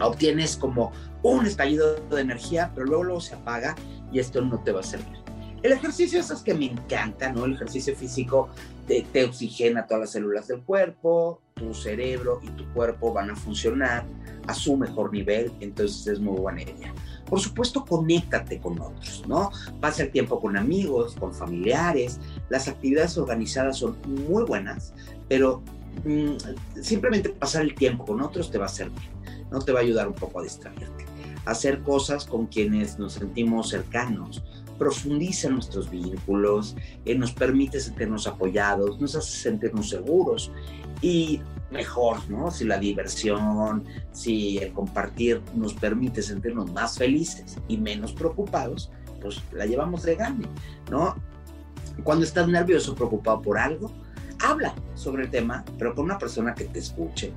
obtienes 0.00 0.56
como 0.56 0.92
un 1.22 1.46
estallido 1.46 1.96
de 1.96 2.20
energía, 2.20 2.70
pero 2.74 2.86
luego, 2.86 3.04
luego 3.04 3.20
se 3.20 3.34
apaga 3.34 3.74
y 4.12 4.18
esto 4.18 4.40
no 4.40 4.62
te 4.62 4.72
va 4.72 4.80
a 4.80 4.84
servir. 4.84 5.18
El 5.62 5.72
ejercicio 5.72 6.20
es 6.20 6.32
que 6.42 6.54
me 6.54 6.66
encanta, 6.66 7.30
¿no? 7.32 7.44
El 7.44 7.52
ejercicio 7.52 7.94
físico 7.94 8.48
te, 8.86 9.02
te, 9.02 9.24
oxigena 9.24 9.86
todas 9.86 10.00
las 10.00 10.10
células 10.10 10.48
del 10.48 10.62
cuerpo, 10.62 11.42
tu 11.54 11.74
cerebro 11.74 12.40
y 12.42 12.48
tu 12.48 12.64
cuerpo 12.72 13.12
van 13.12 13.30
a 13.30 13.36
funcionar 13.36 14.06
a 14.46 14.54
su 14.54 14.76
mejor 14.78 15.12
nivel, 15.12 15.52
entonces 15.60 16.06
es 16.06 16.18
muy 16.18 16.40
buena 16.40 16.62
idea. 16.62 16.94
Por 17.26 17.40
supuesto, 17.40 17.84
conéctate 17.84 18.58
con 18.58 18.80
otros, 18.80 19.22
¿no? 19.28 19.50
Pasa 19.80 20.02
el 20.02 20.10
tiempo 20.10 20.40
con 20.40 20.56
amigos, 20.56 21.14
con 21.14 21.34
familiares. 21.34 22.18
Las 22.48 22.66
actividades 22.66 23.16
organizadas 23.18 23.76
son 23.76 23.98
muy 24.06 24.44
buenas, 24.44 24.94
pero 25.28 25.62
mmm, 26.04 26.36
simplemente 26.80 27.28
pasar 27.28 27.62
el 27.62 27.74
tiempo 27.74 28.06
con 28.06 28.22
otros 28.22 28.50
te 28.50 28.58
va 28.58 28.66
a 28.66 28.68
servir, 28.68 29.10
¿no? 29.50 29.60
Te 29.60 29.72
va 29.72 29.80
a 29.80 29.82
ayudar 29.82 30.08
un 30.08 30.14
poco 30.14 30.40
a 30.40 30.42
distraerte. 30.42 31.06
Hacer 31.44 31.82
cosas 31.82 32.26
con 32.26 32.46
quienes 32.46 32.98
nos 32.98 33.14
sentimos 33.14 33.70
cercanos, 33.70 34.42
profundiza 34.78 35.50
nuestros 35.50 35.90
vínculos, 35.90 36.74
eh, 37.04 37.14
nos 37.14 37.32
permite 37.32 37.80
sentirnos 37.80 38.26
apoyados, 38.26 38.98
nos 38.98 39.14
hace 39.14 39.36
sentirnos 39.36 39.90
seguros 39.90 40.50
y 41.02 41.40
mejor, 41.70 42.18
¿no? 42.30 42.50
Si 42.50 42.64
la 42.64 42.78
diversión, 42.78 43.84
si 44.12 44.58
el 44.58 44.72
compartir 44.72 45.42
nos 45.54 45.74
permite 45.74 46.22
sentirnos 46.22 46.72
más 46.72 46.96
felices 46.96 47.58
y 47.68 47.76
menos 47.76 48.12
preocupados, 48.12 48.90
pues 49.20 49.42
la 49.52 49.66
llevamos 49.66 50.02
de 50.02 50.16
gane, 50.16 50.46
¿no? 50.90 51.14
Cuando 52.02 52.24
estás 52.24 52.48
nervioso, 52.48 52.94
preocupado 52.94 53.42
por 53.42 53.58
algo, 53.58 53.92
habla 54.42 54.74
sobre 54.94 55.24
el 55.24 55.30
tema, 55.30 55.64
pero 55.78 55.94
con 55.94 56.06
una 56.06 56.18
persona 56.18 56.54
que 56.54 56.64
te 56.64 56.78
escuche, 56.78 57.32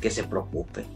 que 0.00 0.10
se 0.10 0.24
preocupe, 0.24 0.86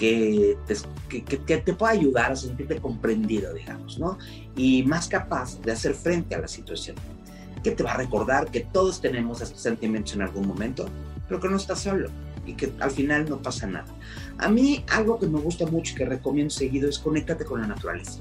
que 0.00 0.56
te, 0.66 0.76
que, 1.10 1.22
que 1.22 1.58
te, 1.58 1.74
pueda 1.74 1.92
ayudar 1.92 2.32
a 2.32 2.36
sentirte 2.36 2.80
comprendido, 2.80 3.52
digamos, 3.52 3.98
¿no? 3.98 4.16
Y 4.56 4.82
más 4.84 5.08
capaz 5.08 5.60
de 5.60 5.72
hacer 5.72 5.92
frente 5.92 6.34
a 6.34 6.38
la 6.38 6.48
situación. 6.48 6.96
Que 7.62 7.72
te 7.72 7.82
va 7.82 7.92
a 7.92 7.96
recordar 7.98 8.50
que 8.50 8.60
todos 8.60 9.02
tenemos 9.02 9.42
estos 9.42 9.60
sentimientos 9.60 10.14
en 10.14 10.22
algún 10.22 10.48
momento, 10.48 10.88
pero 11.28 11.38
que 11.38 11.50
no 11.50 11.58
estás 11.58 11.80
solo 11.80 12.08
y 12.46 12.54
que 12.54 12.72
al 12.80 12.90
final 12.90 13.28
no 13.28 13.42
pasa 13.42 13.66
nada. 13.66 13.94
A 14.38 14.48
mí 14.48 14.82
algo 14.88 15.18
que 15.18 15.26
me 15.26 15.38
gusta 15.38 15.66
mucho 15.66 15.92
y 15.92 15.96
que 15.96 16.06
recomiendo 16.06 16.48
seguido 16.48 16.88
es 16.88 16.98
conéctate 16.98 17.44
con 17.44 17.60
la 17.60 17.66
naturaleza. 17.66 18.20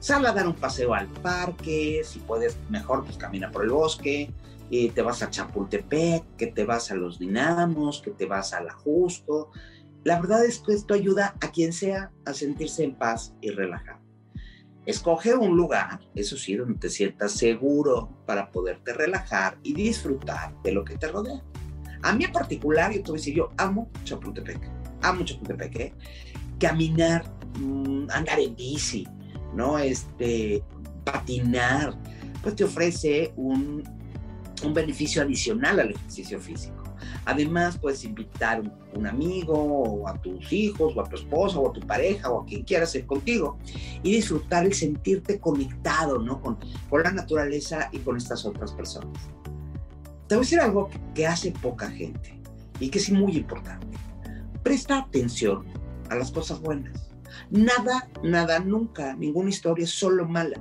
Sal 0.00 0.24
a 0.24 0.32
dar 0.32 0.46
un 0.46 0.54
paseo 0.54 0.94
al 0.94 1.08
parque, 1.08 2.00
si 2.06 2.20
puedes 2.20 2.56
mejor, 2.70 3.04
pues 3.04 3.18
camina 3.18 3.50
por 3.50 3.64
el 3.64 3.70
bosque, 3.70 4.30
y 4.70 4.88
te 4.88 5.02
vas 5.02 5.22
a 5.22 5.28
Chapultepec, 5.28 6.24
que 6.38 6.46
te 6.46 6.64
vas 6.64 6.90
a 6.90 6.94
los 6.94 7.18
Dinamos, 7.18 8.00
que 8.00 8.12
te 8.12 8.24
vas 8.24 8.54
a 8.54 8.62
la 8.62 8.72
Justo, 8.72 9.50
la 10.04 10.20
verdad 10.20 10.44
es 10.44 10.58
que 10.58 10.72
esto 10.72 10.94
ayuda 10.94 11.36
a 11.40 11.50
quien 11.52 11.72
sea 11.72 12.10
a 12.24 12.34
sentirse 12.34 12.84
en 12.84 12.94
paz 12.94 13.34
y 13.40 13.50
relajado. 13.50 14.00
Escoge 14.84 15.34
un 15.34 15.56
lugar, 15.56 16.00
eso 16.14 16.36
sí, 16.36 16.56
donde 16.56 16.78
te 16.78 16.90
sientas 16.90 17.32
seguro 17.32 18.10
para 18.26 18.50
poderte 18.50 18.92
relajar 18.92 19.56
y 19.62 19.74
disfrutar 19.74 20.60
de 20.62 20.72
lo 20.72 20.84
que 20.84 20.96
te 20.96 21.06
rodea. 21.06 21.40
A 22.02 22.12
mí 22.12 22.24
en 22.24 22.32
particular, 22.32 22.92
yo 22.92 23.00
te 23.00 23.10
voy 23.12 23.18
a 23.18 23.20
decir, 23.20 23.34
yo 23.34 23.50
amo 23.58 23.88
Chapultepec, 24.02 24.60
amo 25.02 25.24
Chapultepec, 25.24 25.76
¿eh? 25.76 25.94
caminar, 26.58 27.24
mmm, 27.60 28.06
andar 28.10 28.40
en 28.40 28.56
bici, 28.56 29.06
¿no? 29.54 29.78
Este, 29.78 30.64
patinar, 31.04 31.96
pues 32.42 32.56
te 32.56 32.64
ofrece 32.64 33.32
un, 33.36 33.84
un 34.64 34.74
beneficio 34.74 35.22
adicional 35.22 35.78
al 35.78 35.90
ejercicio 35.90 36.40
físico. 36.40 36.81
Además, 37.24 37.78
puedes 37.78 38.04
invitar 38.04 38.60
un, 38.60 38.72
un 38.94 39.06
amigo 39.06 39.54
o 39.54 40.08
a 40.08 40.20
tus 40.20 40.52
hijos 40.52 40.96
o 40.96 41.00
a 41.00 41.08
tu 41.08 41.16
esposa 41.16 41.58
o 41.58 41.70
a 41.70 41.72
tu 41.72 41.80
pareja 41.80 42.30
o 42.30 42.42
a 42.42 42.46
quien 42.46 42.62
quieras 42.62 42.94
ir 42.94 43.06
contigo 43.06 43.58
y 44.02 44.12
disfrutar 44.12 44.64
el 44.64 44.74
sentirte 44.74 45.38
conectado 45.38 46.18
¿no? 46.18 46.40
con, 46.40 46.58
con 46.90 47.02
la 47.02 47.12
naturaleza 47.12 47.88
y 47.92 47.98
con 47.98 48.16
estas 48.16 48.44
otras 48.44 48.72
personas. 48.72 49.16
Te 50.26 50.36
voy 50.36 50.42
a 50.42 50.46
decir 50.46 50.60
algo 50.60 50.90
que 51.14 51.26
hace 51.26 51.52
poca 51.52 51.90
gente 51.90 52.40
y 52.80 52.88
que 52.88 52.98
es 52.98 53.10
muy 53.10 53.36
importante. 53.36 53.86
Presta 54.62 54.98
atención 54.98 55.64
a 56.08 56.14
las 56.14 56.30
cosas 56.30 56.60
buenas. 56.60 57.10
Nada, 57.50 58.08
nada, 58.22 58.58
nunca, 58.58 59.14
ninguna 59.14 59.50
historia 59.50 59.84
es 59.84 59.90
solo 59.90 60.26
mala. 60.26 60.56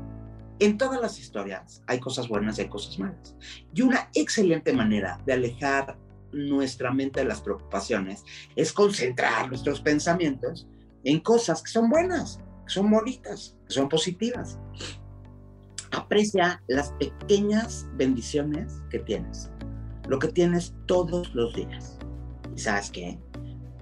En 0.60 0.78
todas 0.78 1.02
las 1.02 1.18
historias 1.20 1.82
hay 1.88 2.00
cosas 2.00 2.28
buenas 2.28 2.58
y 2.58 2.62
hay 2.62 2.70
cosas 2.70 3.00
malas. 3.00 3.36
Y 3.74 3.82
una 3.82 4.10
excelente 4.14 4.74
manera 4.74 5.20
de 5.26 5.34
alejar 5.34 5.98
nuestra 6.34 6.92
mente 6.92 7.22
de 7.22 7.26
las 7.26 7.42
preocupaciones 7.42 8.24
es 8.56 8.74
concentrar 8.74 9.50
nuestros 9.50 9.82
pensamientos 9.82 10.68
en 11.04 11.20
cosas 11.20 11.62
que 11.62 11.72
son 11.72 11.90
buenas, 11.90 12.40
que 12.66 12.74
son 12.74 12.90
bonitas, 12.90 13.56
que 13.68 13.74
son 13.74 13.90
positivas. 13.90 14.60
Aprecia 15.92 16.64
las 16.68 16.92
pequeñas 16.94 17.88
bendiciones 17.96 18.82
que 18.90 19.00
tienes, 19.00 19.50
lo 20.08 20.20
que 20.20 20.30
tienes 20.30 20.74
todos 20.86 21.34
los 21.36 21.54
días. 21.54 21.98
¿Y 22.56 22.60
sabes 22.60 22.90
qué? 22.92 23.20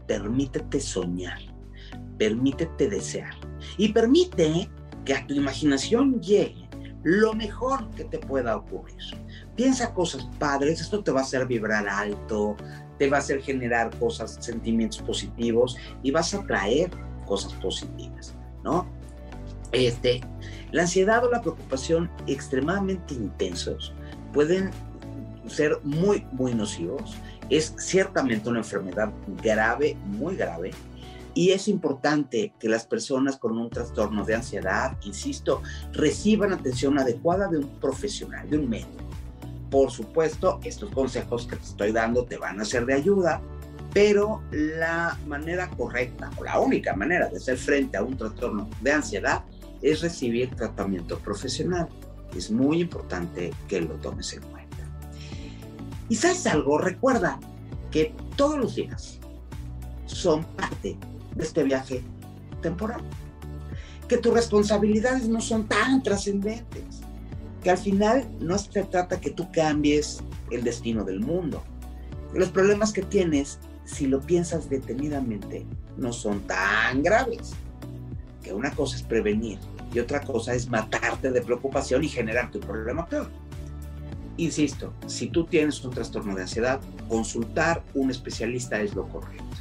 Permítete 0.08 0.80
soñar, 0.80 1.40
permítete 2.18 2.90
desear 2.90 3.36
y 3.78 3.94
permite 3.94 4.70
que 5.06 5.14
a 5.14 5.28
tu 5.28 5.36
imaginación 5.36 6.20
llegue 6.22 6.68
lo 7.04 7.34
mejor 7.34 7.90
que 7.92 8.06
te 8.06 8.20
pueda 8.20 8.58
ocurrir. 8.58 8.98
Piensa 9.60 9.94
cosas 9.94 10.26
padres, 10.40 10.80
esto 10.80 11.04
te 11.04 11.12
va 11.12 11.20
a 11.20 11.24
hacer 11.24 11.46
vibrar 11.46 11.86
alto, 11.86 12.56
te 12.98 13.10
va 13.10 13.18
a 13.18 13.20
hacer 13.20 13.42
generar 13.42 13.94
cosas, 14.00 14.38
sentimientos 14.40 15.02
positivos 15.02 15.76
y 16.02 16.12
vas 16.12 16.34
a 16.34 16.48
traer 16.48 16.90
cosas 17.26 17.52
positivas, 17.56 18.34
¿no? 18.64 18.88
Este, 19.74 20.22
la 20.72 20.84
ansiedad 20.84 21.26
o 21.26 21.30
la 21.30 21.42
preocupación 21.42 22.10
extremadamente 22.26 23.16
intensos 23.16 23.94
pueden 24.32 24.72
ser 25.48 25.78
muy, 25.84 26.26
muy 26.32 26.54
nocivos. 26.54 27.18
Es 27.50 27.76
ciertamente 27.80 28.48
una 28.48 28.60
enfermedad 28.60 29.12
grave, 29.44 29.98
muy 30.06 30.38
grave, 30.38 30.72
y 31.34 31.50
es 31.50 31.68
importante 31.68 32.54
que 32.62 32.70
las 32.70 32.86
personas 32.86 33.36
con 33.36 33.58
un 33.58 33.70
trastorno 33.70 34.24
de 34.24 34.36
ansiedad, 34.36 34.96
insisto, 35.04 35.62
reciban 35.92 36.54
atención 36.54 36.98
adecuada 36.98 37.50
de 37.50 37.58
un 37.58 37.68
profesional, 37.82 38.50
de 38.50 38.58
un 38.58 38.70
médico. 38.70 39.09
Por 39.70 39.92
supuesto, 39.92 40.60
estos 40.64 40.92
consejos 40.92 41.46
que 41.46 41.56
te 41.56 41.64
estoy 41.64 41.92
dando 41.92 42.26
te 42.26 42.38
van 42.38 42.60
a 42.60 42.66
ser 42.66 42.86
de 42.86 42.96
ayuda, 42.96 43.42
pero 43.94 44.42
la 44.52 45.18
manera 45.28 45.70
correcta 45.70 46.30
o 46.38 46.44
la 46.44 46.60
única 46.60 46.96
manera 46.96 47.28
de 47.30 47.38
hacer 47.38 47.58
frente 47.58 47.98
a 47.98 48.04
un 48.04 48.18
trastorno 48.18 48.70
de 48.82 48.92
ansiedad 48.92 49.44
es 49.82 50.02
recibir 50.02 50.56
tratamiento 50.56 51.20
profesional. 51.20 51.88
Es 52.36 52.52
muy 52.52 52.82
importante 52.82 53.52
que 53.68 53.82
lo 53.82 53.96
tomes 53.96 54.34
en 54.34 54.42
cuenta. 54.44 54.78
Y 56.10 56.16
sabes 56.16 56.46
algo, 56.48 56.78
recuerda 56.78 57.40
que 57.92 58.14
todos 58.36 58.58
los 58.58 58.76
días 58.76 59.20
son 60.06 60.44
parte 60.44 60.98
de 61.36 61.44
este 61.44 61.64
viaje 61.64 62.04
temporal. 62.62 63.02
Que 64.08 64.18
tus 64.18 64.34
responsabilidades 64.34 65.28
no 65.28 65.40
son 65.40 65.68
tan 65.68 66.02
trascendentes. 66.02 66.99
Que 67.64 67.72
al 67.72 67.78
final 67.78 68.28
no 68.40 68.58
se 68.58 68.84
trata 68.84 69.20
que 69.20 69.32
tú 69.32 69.52
cambies 69.52 70.22
el 70.52 70.64
destino 70.64 71.04
del 71.04 71.20
mundo. 71.20 71.64
Los 72.34 72.50
problemas 72.50 72.94
que 72.94 73.02
tienes, 73.02 73.60
si 73.86 74.08
lo 74.08 74.22
piensas 74.22 74.70
detenidamente, 74.70 75.66
no 75.98 76.14
son 76.14 76.42
tan 76.42 77.04
graves. 77.04 77.52
Que 78.44 78.54
una 78.54 78.72
cosa 78.72 78.96
es 78.96 79.04
prevenir 79.04 79.60
y 79.94 80.00
otra 80.00 80.22
cosa 80.22 80.54
es 80.54 80.70
matarte 80.70 81.32
de 81.32 81.42
preocupación 81.42 82.04
y 82.04 82.10
generarte 82.10 82.60
un 82.60 82.64
problema 82.66 83.06
peor. 83.08 83.30
Insisto, 84.38 84.94
si 85.08 85.28
tú 85.28 85.46
tienes 85.46 85.84
un 85.84 85.92
trastorno 85.92 86.36
de 86.36 86.44
ansiedad, 86.44 86.80
consultar 87.10 87.84
un 87.94 88.10
especialista 88.10 88.80
es 88.80 88.96
lo 88.96 89.08
correcto 89.10 89.58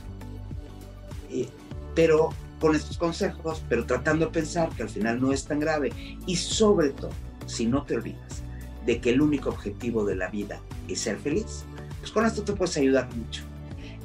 pero 1.95 2.31
con 2.61 2.75
estos 2.75 2.99
consejos, 2.99 3.63
pero 3.69 3.85
tratando 3.87 4.27
de 4.27 4.33
pensar 4.33 4.69
que 4.71 4.83
al 4.83 4.89
final 4.89 5.21
no 5.21 5.33
es 5.33 5.45
tan 5.45 5.61
grave 5.61 5.93
y 6.27 6.37
sobre 6.37 6.91
todo, 6.91 7.11
si 7.49 7.67
no 7.67 7.85
te 7.85 7.97
olvidas 7.97 8.43
de 8.87 9.01
que 9.01 9.11
el 9.11 9.21
único 9.21 9.51
objetivo 9.51 10.05
de 10.05 10.17
la 10.17 10.29
vida 10.29 10.61
es 10.89 11.01
ser 11.01 11.19
feliz, 11.19 11.65
pues 12.01 12.13
con 12.13 12.25
esto 12.25 12.43
te 12.45 12.53
puedes 12.53 12.77
ayudar 12.77 13.15
mucho. 13.15 13.43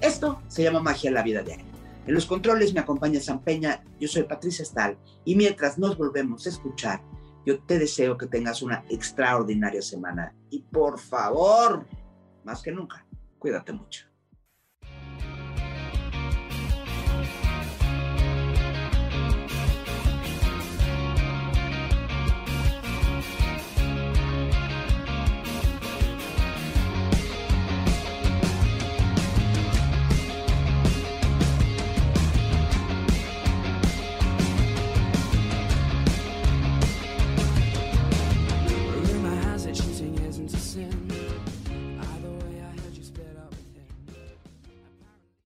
Esto 0.01 0.41
se 0.47 0.63
llama 0.63 0.81
magia 0.81 1.07
en 1.07 1.13
la 1.13 1.23
vida 1.23 1.41
diaria. 1.41 1.65
En 2.05 2.13
los 2.13 2.25
controles 2.25 2.73
me 2.73 2.81
acompaña 2.81 3.21
San 3.21 3.41
Peña, 3.41 3.81
yo 3.99 4.07
soy 4.09 4.23
Patricia 4.23 4.65
Stahl 4.65 4.97
y 5.23 5.35
mientras 5.35 5.77
nos 5.77 5.97
volvemos 5.97 6.45
a 6.45 6.49
escuchar, 6.49 7.01
Yo 7.45 7.59
te 7.59 7.77
deseo 7.77 8.17
que 8.17 8.27
tengas 8.27 8.61
una 8.61 8.85
extraordinaria 8.89 9.81
semana 9.81 10.33
y 10.49 10.61
por 10.61 10.97
favor, 10.97 11.85
más 12.45 12.61
que 12.61 12.71
nunca, 12.71 13.05
cuídate 13.37 13.73
mucho. 13.73 14.12